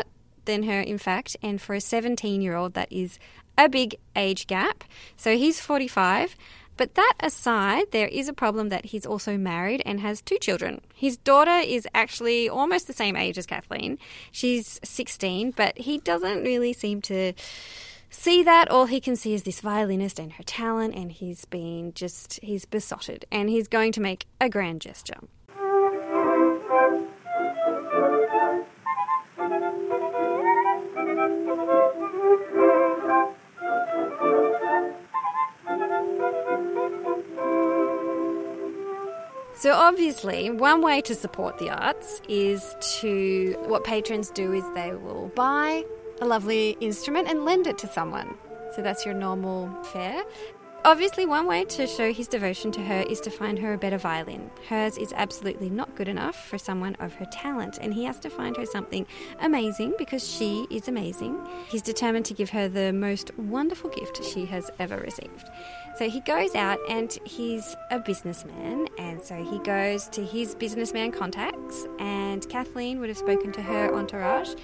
[0.44, 3.18] than her, in fact, and for a 17 year old, that is
[3.58, 4.84] a big age gap.
[5.16, 6.36] So he's 45.
[6.78, 10.80] But that aside, there is a problem that he's also married and has two children.
[10.94, 13.98] His daughter is actually almost the same age as Kathleen.
[14.30, 17.34] She's 16, but he doesn't really seem to
[18.12, 18.70] see that.
[18.70, 22.64] All he can see is this violinist and her talent, and he's been just, he's
[22.64, 25.18] besotted, and he's going to make a grand gesture.
[39.54, 44.92] So, obviously, one way to support the arts is to what patrons do is they
[44.92, 45.84] will buy
[46.22, 48.38] a lovely instrument and lend it to someone.
[48.74, 50.22] So, that's your normal fare.
[50.84, 53.98] Obviously, one way to show his devotion to her is to find her a better
[53.98, 54.50] violin.
[54.68, 58.28] Hers is absolutely not good enough for someone of her talent, and he has to
[58.28, 59.06] find her something
[59.38, 61.38] amazing because she is amazing.
[61.68, 65.50] He's determined to give her the most wonderful gift she has ever received.
[65.98, 71.12] So he goes out and he's a businessman, and so he goes to his businessman
[71.12, 74.54] contacts, and Kathleen would have spoken to her entourage.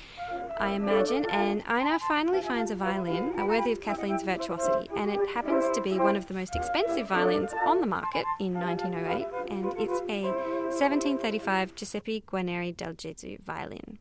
[0.60, 5.64] I imagine, and Einar finally finds a violin worthy of Kathleen's virtuosity, and it happens
[5.74, 10.00] to be one of the most expensive violins on the market in 1908, and it's
[10.08, 10.24] a
[10.70, 13.98] 1735 Giuseppe Guarneri del Gesù violin.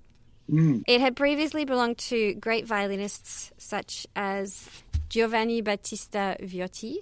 [0.51, 0.83] Mm.
[0.87, 4.69] It had previously belonged to great violinists such as
[5.09, 6.97] Giovanni Battista Viotti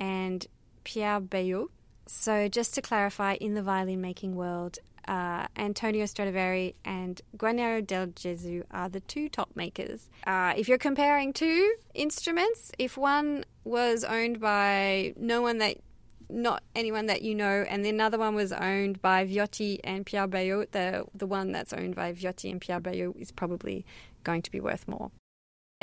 [0.00, 0.46] and
[0.84, 1.68] Pierre Baillot.
[2.08, 8.08] So, just to clarify, in the violin making world, uh, Antonio Stradivari and Guarneri del
[8.08, 10.08] Gesù are the two top makers.
[10.26, 15.76] Uh, if you're comparing two instruments, if one was owned by no one that
[16.28, 20.26] not anyone that you know, and the another one was owned by Viotti and Pierre
[20.26, 23.84] Baillot, the the one that's owned by Viotti and Pierre Baillot is probably
[24.24, 25.10] going to be worth more.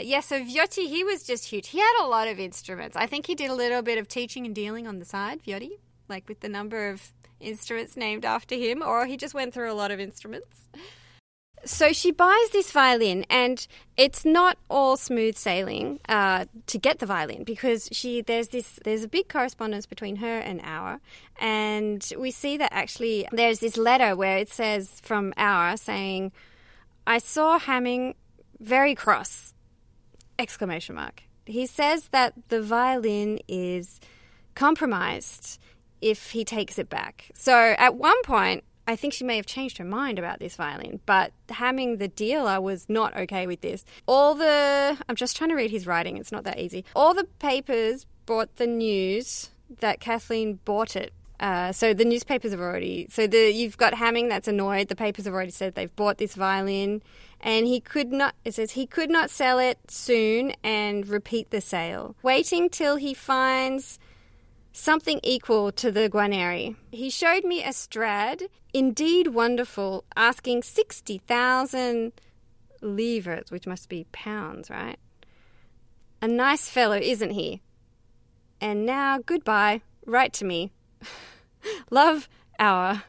[0.02, 1.68] Yeah, so Viotti, he was just huge.
[1.70, 2.98] He had a lot of instruments.
[2.98, 5.78] I think he did a little bit of teaching and dealing on the side, Viotti,
[6.10, 9.74] like with the number of instruments named after him, or he just went through a
[9.74, 10.68] lot of instruments.
[11.66, 17.06] So she buys this violin, and it's not all smooth sailing uh, to get the
[17.06, 21.00] violin because she there's this there's a big correspondence between her and Auer,
[21.40, 26.34] and we see that actually there's this letter where it says from Auer saying,
[27.08, 28.16] "I saw Hamming
[28.60, 29.54] very cross!"
[30.38, 31.24] Exclamation mark.
[31.46, 34.02] He says that the violin is
[34.54, 35.60] compromised
[36.04, 37.32] if he takes it back.
[37.34, 41.00] So at one point, I think she may have changed her mind about this violin,
[41.06, 43.86] but Hamming the dealer was not okay with this.
[44.06, 46.84] All the I'm just trying to read his writing, it's not that easy.
[46.96, 51.14] All the papers brought the news that Kathleen bought it.
[51.40, 54.90] Uh, so the newspapers have already so the you've got Hamming that's annoyed.
[54.90, 57.02] The papers have already said they've bought this violin,
[57.40, 58.36] and he could not.
[58.44, 63.14] It says he could not sell it soon and repeat the sale, waiting till he
[63.14, 63.98] finds
[64.74, 66.76] something equal to the Guarneri.
[66.92, 72.12] He showed me a Strad, indeed wonderful, asking 60,000
[72.82, 74.98] livres, which must be pounds, right?
[76.22, 77.62] A nice fellow, isn't he?
[78.60, 79.82] And now, goodbye.
[80.06, 80.72] Write to me.
[81.90, 82.28] Love,
[82.60, 83.04] Auer.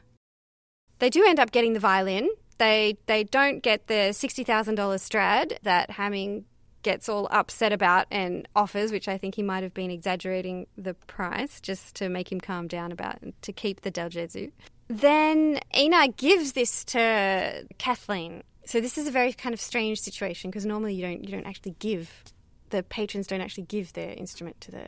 [0.99, 2.31] They do end up getting the violin.
[2.59, 6.45] They they don't get the sixty thousand dollars Strad that Hamming
[6.85, 10.95] gets all upset about and offers, which I think he might have been exaggerating the
[10.95, 14.53] price just to make him calm down about to keep the Gesù.
[14.87, 18.45] Then Einar gives this to Kathleen.
[18.67, 21.47] So this is a very kind of strange situation because normally you don't you don't
[21.47, 22.25] actually give
[22.71, 24.87] the patrons don't actually give their instrument to the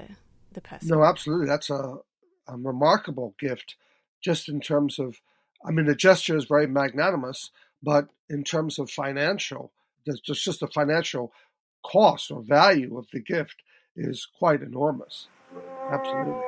[0.53, 0.89] the person.
[0.89, 1.47] No, absolutely.
[1.47, 1.97] That's a,
[2.49, 3.77] a remarkable gift,
[4.23, 5.21] just in terms of.
[5.65, 7.51] I mean, the gesture is very magnanimous,
[7.83, 9.73] but in terms of financial,
[10.05, 11.33] there's just just the financial
[11.90, 13.57] cost or value of the gift
[13.96, 15.29] is quite enormous.
[15.90, 16.42] Absolutely.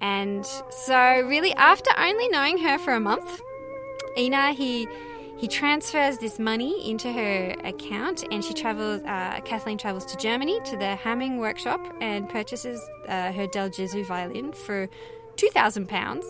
[0.00, 3.40] And so, really, after only knowing her for a month,
[4.18, 4.88] Einar, he
[5.38, 9.02] he transfers this money into her account, and she travels.
[9.02, 14.06] Uh, Kathleen travels to Germany to the Hamming workshop and purchases uh, her Del Gesù
[14.06, 14.88] violin for
[15.36, 16.24] two thousand pounds.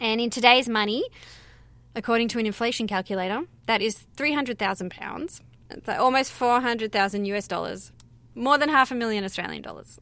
[0.00, 1.04] And in today's money,
[1.94, 5.42] according to an inflation calculator, that is three hundred thousand pounds,
[5.86, 7.92] almost four hundred thousand US dollars,
[8.34, 9.98] more than half a million Australian dollars,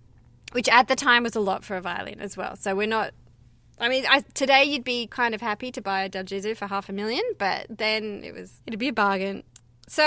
[0.52, 2.54] which at the time was a lot for a violin as well.
[2.56, 3.14] So we're not
[3.78, 6.88] I mean, I, today you'd be kind of happy to buy a Gesù for half
[6.88, 9.42] a million, but then it was it'd be a bargain.
[9.88, 10.04] So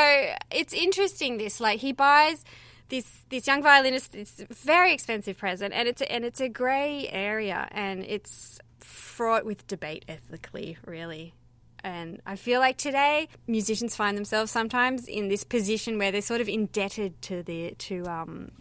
[0.51, 1.37] it's interesting.
[1.37, 2.43] This like he buys
[2.89, 4.15] this this young violinist.
[4.15, 8.59] It's a very expensive present, and it's a, and it's a grey area, and it's
[8.79, 11.33] fraught with debate ethically, really.
[11.81, 16.41] And I feel like today musicians find themselves sometimes in this position where they're sort
[16.41, 18.51] of indebted to the to um,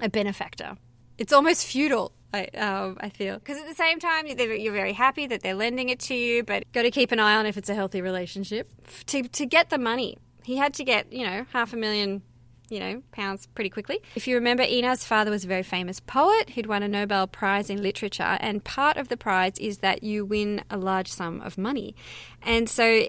[0.00, 0.76] a benefactor.
[1.18, 2.12] It's almost feudal.
[2.32, 5.88] I, um, I feel because at the same time you're very happy that they're lending
[5.88, 8.70] it to you, but got to keep an eye on if it's a healthy relationship.
[9.06, 12.22] To to get the money, he had to get you know half a million
[12.70, 14.00] you know, pounds pretty quickly.
[14.14, 17.68] If you remember, Einar's father was a very famous poet who'd won a Nobel Prize
[17.68, 21.58] in literature, and part of the prize is that you win a large sum of
[21.58, 21.96] money.
[22.42, 23.08] And so,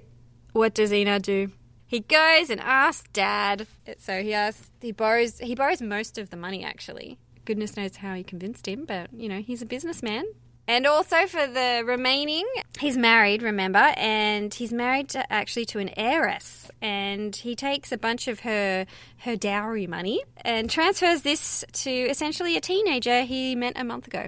[0.51, 1.51] what does Einar do?
[1.85, 3.67] He goes and asks dad.
[3.97, 7.19] So he asks, he borrows, he borrows most of the money actually.
[7.45, 10.25] Goodness knows how he convinced him, but you know, he's a businessman.
[10.67, 12.47] And also for the remaining,
[12.79, 16.69] he's married, remember, and he's married to, actually to an heiress.
[16.81, 18.85] And he takes a bunch of her
[19.19, 24.27] her dowry money and transfers this to essentially a teenager he met a month ago.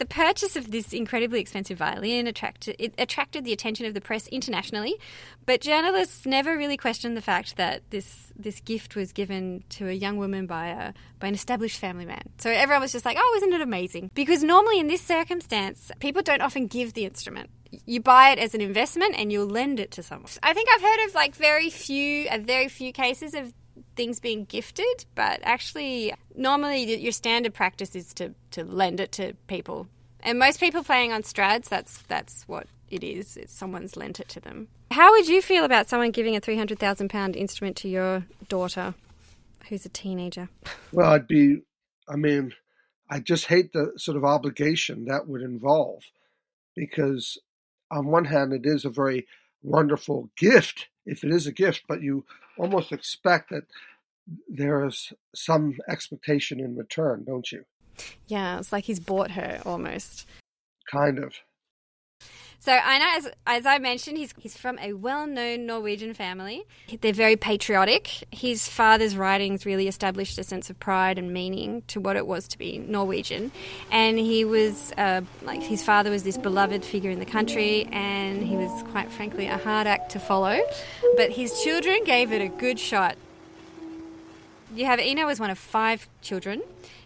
[0.00, 4.26] The purchase of this incredibly expensive violin attracted it attracted the attention of the press
[4.28, 4.94] internationally,
[5.44, 9.92] but journalists never really questioned the fact that this this gift was given to a
[9.92, 12.22] young woman by a by an established family man.
[12.38, 16.22] So everyone was just like, "Oh, isn't it amazing?" Because normally in this circumstance, people
[16.22, 17.50] don't often give the instrument
[17.86, 20.30] you buy it as an investment and you'll lend it to someone.
[20.42, 23.52] I think I've heard of like very few, a very few cases of
[23.96, 29.34] things being gifted, but actually, normally your standard practice is to, to lend it to
[29.46, 29.88] people.
[30.20, 33.36] And most people playing on Strads, that's that's what it is.
[33.36, 34.68] It's someone's lent it to them.
[34.90, 38.26] How would you feel about someone giving a three hundred thousand pound instrument to your
[38.48, 38.94] daughter,
[39.68, 40.48] who's a teenager?
[40.92, 41.62] Well, I'd be.
[42.08, 42.52] I mean,
[43.08, 46.02] I just hate the sort of obligation that would involve,
[46.74, 47.38] because
[47.90, 49.26] on one hand, it is a very
[49.62, 52.24] wonderful gift if it is a gift, but you
[52.58, 53.64] almost expect that
[54.48, 57.64] there is some expectation in return, don't you?
[58.26, 60.26] Yeah, it's like he's bought her almost.
[60.90, 61.34] Kind of.
[62.62, 66.64] So Einar, as, as I mentioned, he's he's from a well-known Norwegian family.
[67.00, 68.24] They're very patriotic.
[68.30, 72.46] His father's writings really established a sense of pride and meaning to what it was
[72.48, 73.50] to be Norwegian,
[73.90, 78.42] and he was uh, like his father was this beloved figure in the country, and
[78.42, 80.60] he was quite frankly a hard act to follow.
[81.16, 83.16] But his children gave it a good shot.
[84.74, 86.60] You have Einar was one of five children.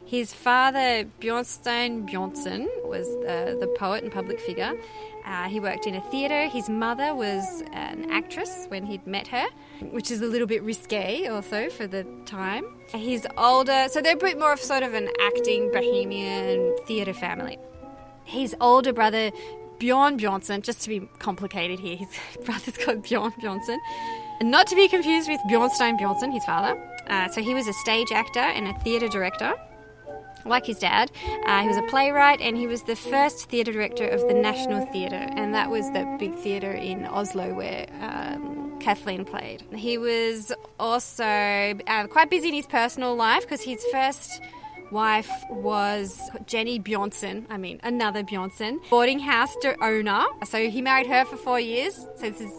[0.06, 4.72] His father, Bjørnstjerne Bjornson, was uh, the poet and public figure.
[5.24, 6.46] Uh, he worked in a theatre.
[6.46, 9.46] His mother was an actress when he'd met her,
[9.80, 12.66] which is a little bit risque also for the time.
[12.88, 17.58] He's older, so they're a bit more of sort of an acting bohemian theatre family.
[18.24, 19.30] His older brother,
[19.78, 22.08] Bjorn Bjornson, just to be complicated here, his
[22.44, 23.78] brother's called Bjorn Bjornson,
[24.42, 26.78] not to be confused with Bjørnstjerne Bjornson, his father.
[27.06, 29.54] Uh, so he was a stage actor and a theatre director
[30.44, 31.10] like his dad.
[31.46, 34.86] Uh, he was a playwright and he was the first theatre director of the National
[34.86, 39.62] Theatre, and that was the big theatre in Oslo where um, Kathleen played.
[39.74, 44.42] He was also uh, quite busy in his personal life because his first
[44.90, 50.24] wife was Jenny Bjornson, I mean, another Bjornson, boarding house owner.
[50.44, 51.94] So he married her for four years.
[52.16, 52.52] So this is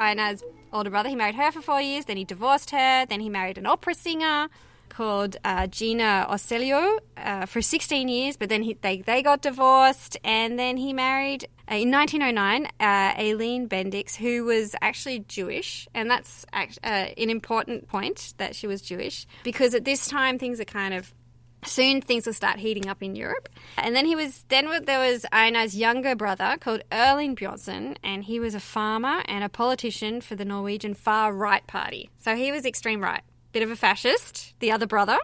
[0.00, 1.08] Einar's older brother.
[1.08, 3.94] He married her for four years, then he divorced her, then he married an opera
[3.94, 4.48] singer
[4.98, 10.16] called uh, Gina Oselio uh, for 16 years, but then he, they, they got divorced,
[10.24, 16.10] and then he married uh, in 1909 uh, Aileen Bendix, who was actually Jewish, and
[16.10, 20.58] that's act, uh, an important point that she was Jewish because at this time things
[20.58, 21.14] are kind of
[21.64, 23.48] soon things will start heating up in Europe.
[23.76, 28.40] And then he was then there was Einar's younger brother called Erling Bjornson, and he
[28.40, 32.10] was a farmer and a politician for the Norwegian far right party.
[32.18, 33.22] So he was extreme right
[33.52, 35.18] bit of a fascist, the other brother.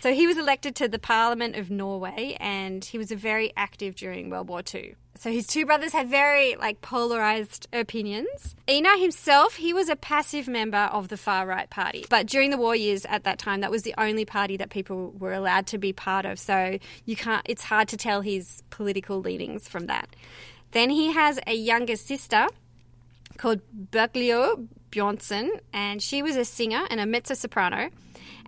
[0.00, 4.30] So he was elected to the Parliament of Norway and he was very active during
[4.30, 4.94] World War II.
[5.18, 8.54] So his two brothers had very like polarized opinions.
[8.68, 12.04] Einar himself, he was a passive member of the far right party.
[12.08, 15.10] But during the war years at that time, that was the only party that people
[15.18, 16.38] were allowed to be part of.
[16.38, 20.08] So you can't it's hard to tell his political leanings from that.
[20.70, 22.46] Then he has a younger sister
[23.38, 23.60] called
[23.90, 27.90] Bergliot Bjornson, and she was a singer and a mezzo soprano.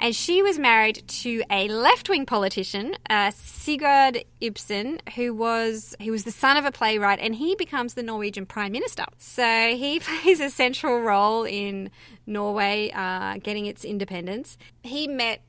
[0.03, 6.24] And she was married to a left-wing politician, uh, Sigurd Ibsen, who was he was
[6.24, 9.05] the son of a playwright, and he becomes the Norwegian prime minister.
[9.18, 9.45] So
[9.76, 11.91] he plays a central role in
[12.26, 14.57] Norway uh, getting its independence.
[14.82, 15.43] He met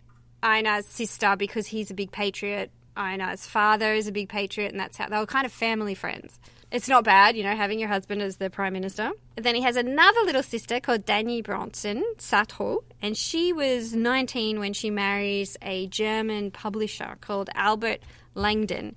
[0.43, 2.71] Einar's sister because he's a big patriot.
[2.97, 6.39] Einar's father is a big patriot, and that's how they were kind of family friends.
[6.72, 9.11] It's not bad, you know, having your husband as the prime minister.
[9.36, 14.72] Then he has another little sister called Dagny Bjornson Sautreau, and she was 19 when
[14.72, 17.99] she marries a German publisher called Albert
[18.36, 18.95] Langen.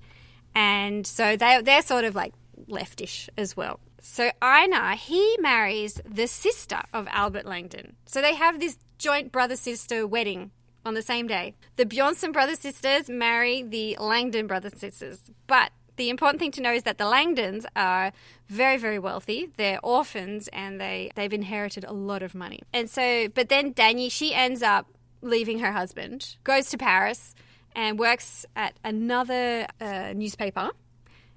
[0.55, 2.33] And so they, they're sort of like
[2.69, 3.81] leftish as well.
[4.01, 7.97] So Einar, he marries the sister of Albert Langen.
[8.07, 10.53] So they have this joint brother sister wedding
[10.85, 11.55] on the same day.
[11.75, 15.19] The Bjornson brother sisters marry the Langen brother sisters.
[15.49, 18.13] But the important thing to know is that the Langens are
[18.49, 19.51] very, very wealthy.
[19.57, 22.61] They're orphans and they, they've inherited a lot of money.
[22.73, 24.87] And so, but then Dagny, she ends up
[25.23, 27.35] leaving her husband, goes to Paris
[27.75, 30.71] and works at another uh, newspaper.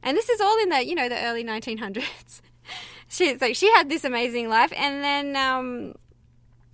[0.03, 2.41] And this is all in the, you know, the early 1900s.
[3.07, 4.71] she, so she had this amazing life.
[4.75, 5.95] And then, um,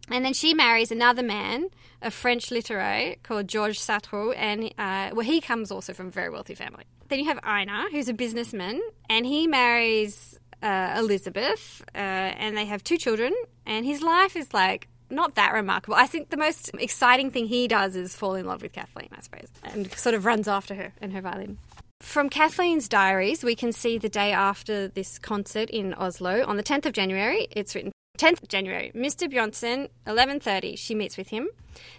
[0.10, 1.70] and then she marries another man
[2.04, 6.30] a French literate called Georges Sautreau, and uh, well, he comes also from a very
[6.30, 6.84] wealthy family.
[7.14, 12.66] Then you have Einar, who's a businessman, and he marries uh, Elizabeth, uh, and they
[12.66, 13.36] have two children,
[13.68, 15.94] and his life is like not that remarkable.
[15.94, 19.22] I think the most exciting thing he does is fall in love with Kathleen, I
[19.22, 21.60] suppose, and sort of runs after her and her violin.
[22.02, 26.64] From Kathleen's diaries, we can see the day after this concert in Oslo, on the
[26.64, 29.32] 10th of January, it's written 10th January, Mr.
[29.32, 31.50] Bjornson, 11.30, she meets with him.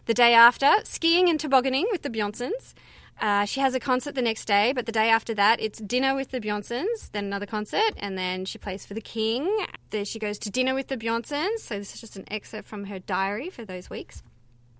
[0.06, 2.74] The day after, skiing and tobogganing with the Bjornsons.
[3.20, 6.14] Uh, she has a concert the next day, but the day after that, it's dinner
[6.14, 9.66] with the Bjornsons, then another concert, and then she plays for the King.
[9.90, 11.58] Then she goes to dinner with the Bjornsons.
[11.60, 14.22] So this is just an excerpt from her diary for those weeks.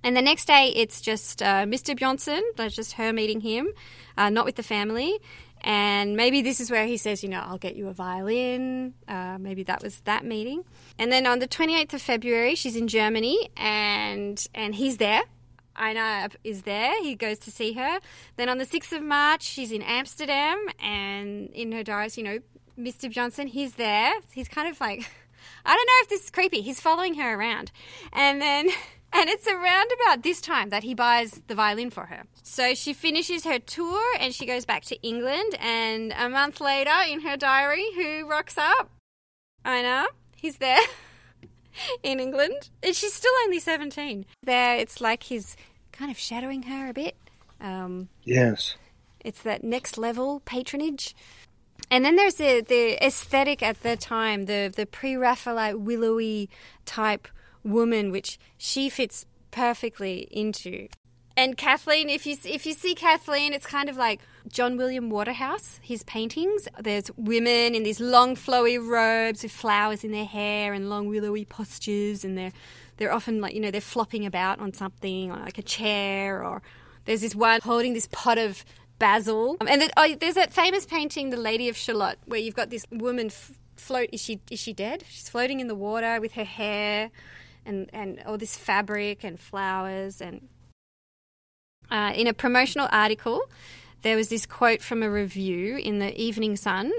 [0.03, 1.99] And the next day, it's just uh, Mr.
[1.99, 3.69] Bjornson, that's just her meeting him,
[4.19, 5.19] uh, not with the family.
[5.63, 8.93] And maybe this is where he says, you know, I'll get you a violin.
[9.09, 10.63] Uh, maybe that was that meeting.
[10.99, 15.23] And then on the 28th of February, she's in Germany and and he's there.
[15.77, 17.03] Einar is there.
[17.03, 18.01] He goes to see her.
[18.37, 22.39] Then on the 6th of March, she's in Amsterdam and in her diaries, you know,
[22.79, 23.13] Mr.
[23.13, 24.13] Bjornson, he's there.
[24.33, 25.01] He's kind of like,
[25.65, 26.61] I don't know if this is creepy.
[26.61, 27.71] He's following her around.
[28.13, 28.69] And then
[29.13, 32.25] and it's around about this time that he buys the violin for her.
[32.43, 35.55] So she finishes her tour and she goes back to England.
[35.61, 38.91] And a month later, in her diary, who rocks up?
[39.65, 40.09] Einar.
[40.37, 40.81] He's there
[42.03, 42.71] in England.
[42.83, 44.27] And she's still only 17.
[44.43, 45.57] There, it's like he's
[45.93, 47.17] kind of shadowing her a bit.
[47.61, 48.77] Um, yes.
[49.21, 51.15] It's that next level patronage.
[51.91, 56.49] And then there's the, the aesthetic at the time, the, the pre Raphaelite willowy
[56.85, 57.29] type
[57.63, 60.89] woman, which she fits perfectly into.
[61.37, 65.81] And Kathleen, if you if you see Kathleen, it's kind of like John William Waterhouse.
[65.83, 66.69] His paintings.
[66.81, 71.45] There's women in these long, flowy robes with flowers in their hair and long, willowy
[71.45, 72.53] postures, and they're
[72.97, 76.63] they're often like you know they're flopping about on something, like a chair, or
[77.05, 78.65] there's this one holding this pot of
[78.99, 79.57] basil.
[79.61, 82.71] Um, and then, oh, there's that famous painting, The Lady of Shalott, where you've got
[82.71, 84.09] this woman f- float.
[84.13, 85.05] Is she is she dead?
[85.09, 87.11] She's floating in the water with her hair
[87.67, 90.21] and, and all this fabric and flowers.
[90.21, 90.49] And
[91.91, 93.43] uh, in a promotional article,
[94.05, 96.93] there was this quote from a review in the Evening Sun.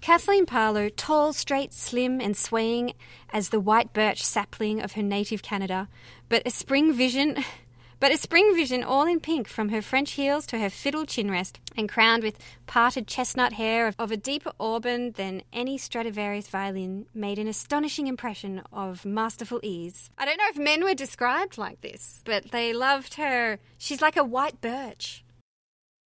[0.00, 2.92] Kathleen Parlow, tall, straight, slim, and swaying
[3.32, 5.88] as the white birch sapling of her native Canada,
[6.28, 7.44] but a spring vision
[8.00, 11.32] but a spring vision all in pink from her French heels to her fiddle chin
[11.32, 17.06] rest, and crowned with parted chestnut hair of a deeper auburn than any Stradivarius violin,
[17.12, 20.10] made an astonishing impression of masterful ease.
[20.16, 23.58] I don't know if men were described like this, but they loved her.
[23.78, 25.24] She's like a white birch.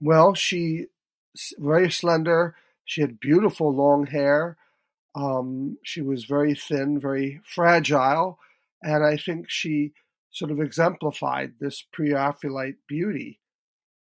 [0.01, 0.87] Well, she
[1.57, 2.55] very slender.
[2.85, 4.57] She had beautiful long hair.
[5.15, 8.39] Um, she was very thin, very fragile,
[8.81, 9.93] and I think she
[10.31, 13.39] sort of exemplified this pre-Raphaelite beauty,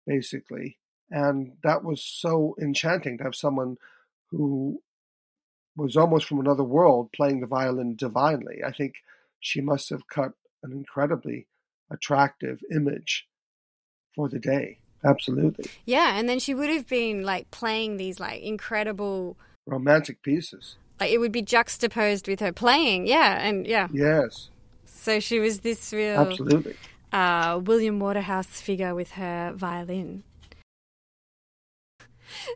[0.07, 0.79] basically.
[1.11, 3.79] And that was so enchanting to have someone
[4.31, 4.83] who
[5.75, 8.59] was almost from another world playing the violin divinely.
[8.67, 8.97] I think
[9.41, 10.33] she must have cut
[10.63, 11.47] an incredibly
[11.91, 13.27] attractive image
[14.15, 14.81] for the day.
[15.05, 15.71] Absolutely.
[15.85, 19.37] Yeah, and then she would have been like playing these like incredible
[19.67, 20.77] romantic pieces.
[21.01, 23.07] Like it would be juxtaposed with her playing.
[23.07, 23.89] Yeah, and yeah.
[23.93, 24.51] Yes.
[24.85, 26.75] So she was this real absolutely
[27.13, 30.25] uh, William Waterhouse figure with her violin.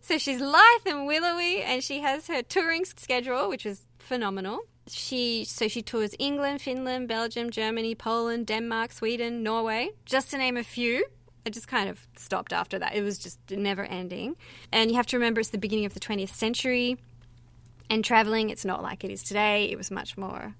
[0.02, 4.60] So she's lithe and willowy, and she has her touring schedule, which is phenomenal.
[4.88, 10.56] She so she tours England, Finland, Belgium, Germany, Poland, Denmark, Sweden, Norway, just to name
[10.56, 11.06] a few.
[11.44, 12.94] It just kind of stopped after that.
[12.94, 14.36] It was just never ending.
[14.70, 16.98] And you have to remember it's the beginning of the 20th century.
[17.90, 19.64] And traveling, it's not like it is today.
[19.70, 20.54] It was much more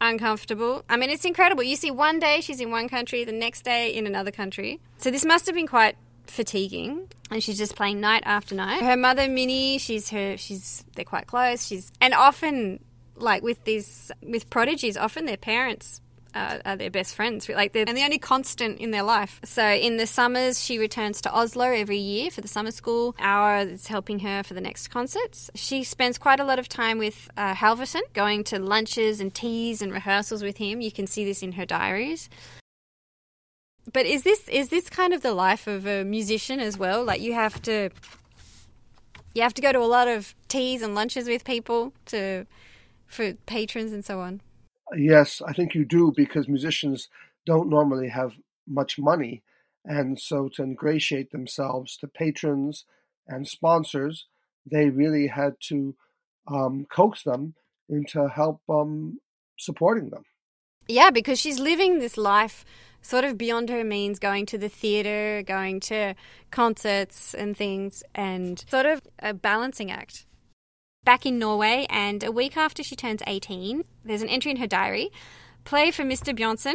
[0.00, 0.84] uncomfortable.
[0.88, 1.62] I mean, it's incredible.
[1.62, 4.80] You see, one day she's in one country, the next day in another country.
[4.98, 8.82] So this must have been quite fatiguing and she's just playing night after night.
[8.82, 11.66] Her mother Minnie, she's her she's they're quite close.
[11.66, 12.84] She's and often
[13.16, 16.00] like with these with prodigies, often their parents
[16.64, 17.48] are their best friends.
[17.48, 19.40] Like they're and the only constant in their life.
[19.44, 23.14] So in the summers, she returns to Oslo every year for the summer school.
[23.18, 25.50] Auer is helping her for the next concerts.
[25.54, 29.82] She spends quite a lot of time with uh, Halvorsen, going to lunches and teas
[29.82, 30.80] and rehearsals with him.
[30.80, 32.28] You can see this in her diaries.
[33.92, 37.04] But is this is this kind of the life of a musician as well?
[37.04, 37.90] Like you have to
[39.34, 42.46] you have to go to a lot of teas and lunches with people to
[43.06, 44.40] for patrons and so on.
[44.94, 47.08] Yes, I think you do because musicians
[47.44, 48.34] don't normally have
[48.66, 49.42] much money.
[49.84, 52.84] And so to ingratiate themselves to patrons
[53.28, 54.26] and sponsors,
[54.64, 55.94] they really had to
[56.48, 57.54] um, coax them
[57.88, 59.20] into help um,
[59.58, 60.24] supporting them.
[60.88, 62.64] Yeah, because she's living this life
[63.00, 66.14] sort of beyond her means, going to the theatre, going to
[66.50, 70.26] concerts and things, and sort of a balancing act
[71.06, 74.66] back in Norway, and a week after she turns 18, there's an entry in her
[74.66, 75.10] diary
[75.64, 76.36] play for Mr.
[76.36, 76.74] Bjornson.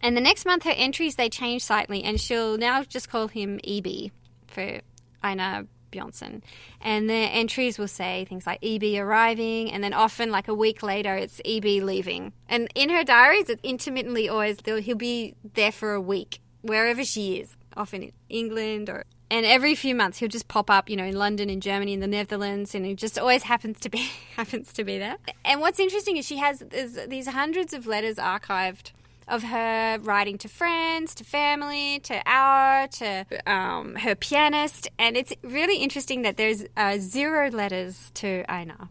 [0.00, 3.60] And the next month, her entries they change slightly, and she'll now just call him
[3.64, 4.10] EB
[4.46, 4.80] for
[5.22, 6.42] Einar Bjornson.
[6.80, 10.82] And the entries will say things like EB arriving, and then often, like a week
[10.82, 12.32] later, it's EB leaving.
[12.48, 17.40] And in her diaries, it's intermittently always he'll be there for a week, wherever she
[17.40, 21.04] is, often in England or and every few months he'll just pop up, you know,
[21.04, 23.98] in London, in Germany, in the Netherlands, and he just always happens to be
[24.36, 25.16] happens to be there.
[25.44, 26.62] And what's interesting is she has
[27.08, 28.92] these hundreds of letters archived
[29.26, 35.32] of her writing to friends, to family, to Auer, to um, her pianist, and it's
[35.42, 38.90] really interesting that there's uh, zero letters to Einar.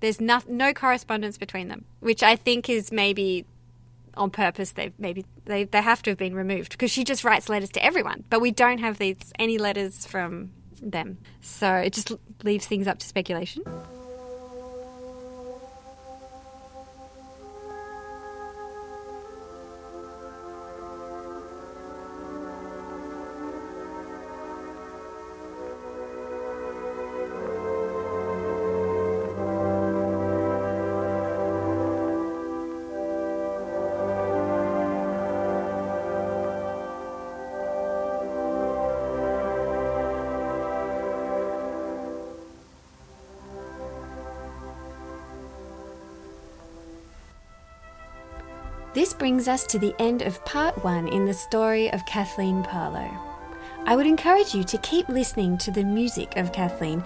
[0.00, 3.46] There's no, no correspondence between them, which I think is maybe
[4.16, 7.48] on purpose they maybe they, they have to have been removed because she just writes
[7.48, 10.50] letters to everyone but we don't have these any letters from
[10.82, 11.18] them.
[11.40, 13.62] So it just leaves things up to speculation
[49.00, 53.10] This brings us to the end of part one in the story of Kathleen Parlow.
[53.86, 57.02] I would encourage you to keep listening to the music of Kathleen.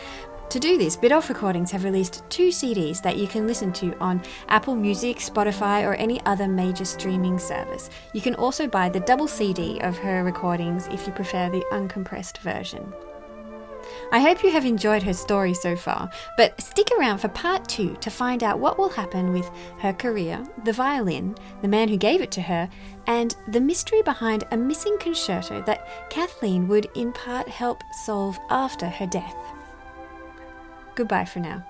[0.51, 4.21] To do this, Biddulph Recordings have released two CDs that you can listen to on
[4.49, 7.91] Apple Music, Spotify, or any other major streaming service.
[8.13, 12.39] You can also buy the double CD of her recordings if you prefer the uncompressed
[12.39, 12.93] version.
[14.13, 17.97] I hope you have enjoyed her story so far, but stick around for part two
[18.01, 19.51] to find out what will happen with
[19.81, 22.69] her career, the violin, the man who gave it to her,
[23.07, 28.89] and the mystery behind a missing concerto that Kathleen would in part help solve after
[28.89, 29.37] her death.
[30.95, 31.65] Goodbye for now.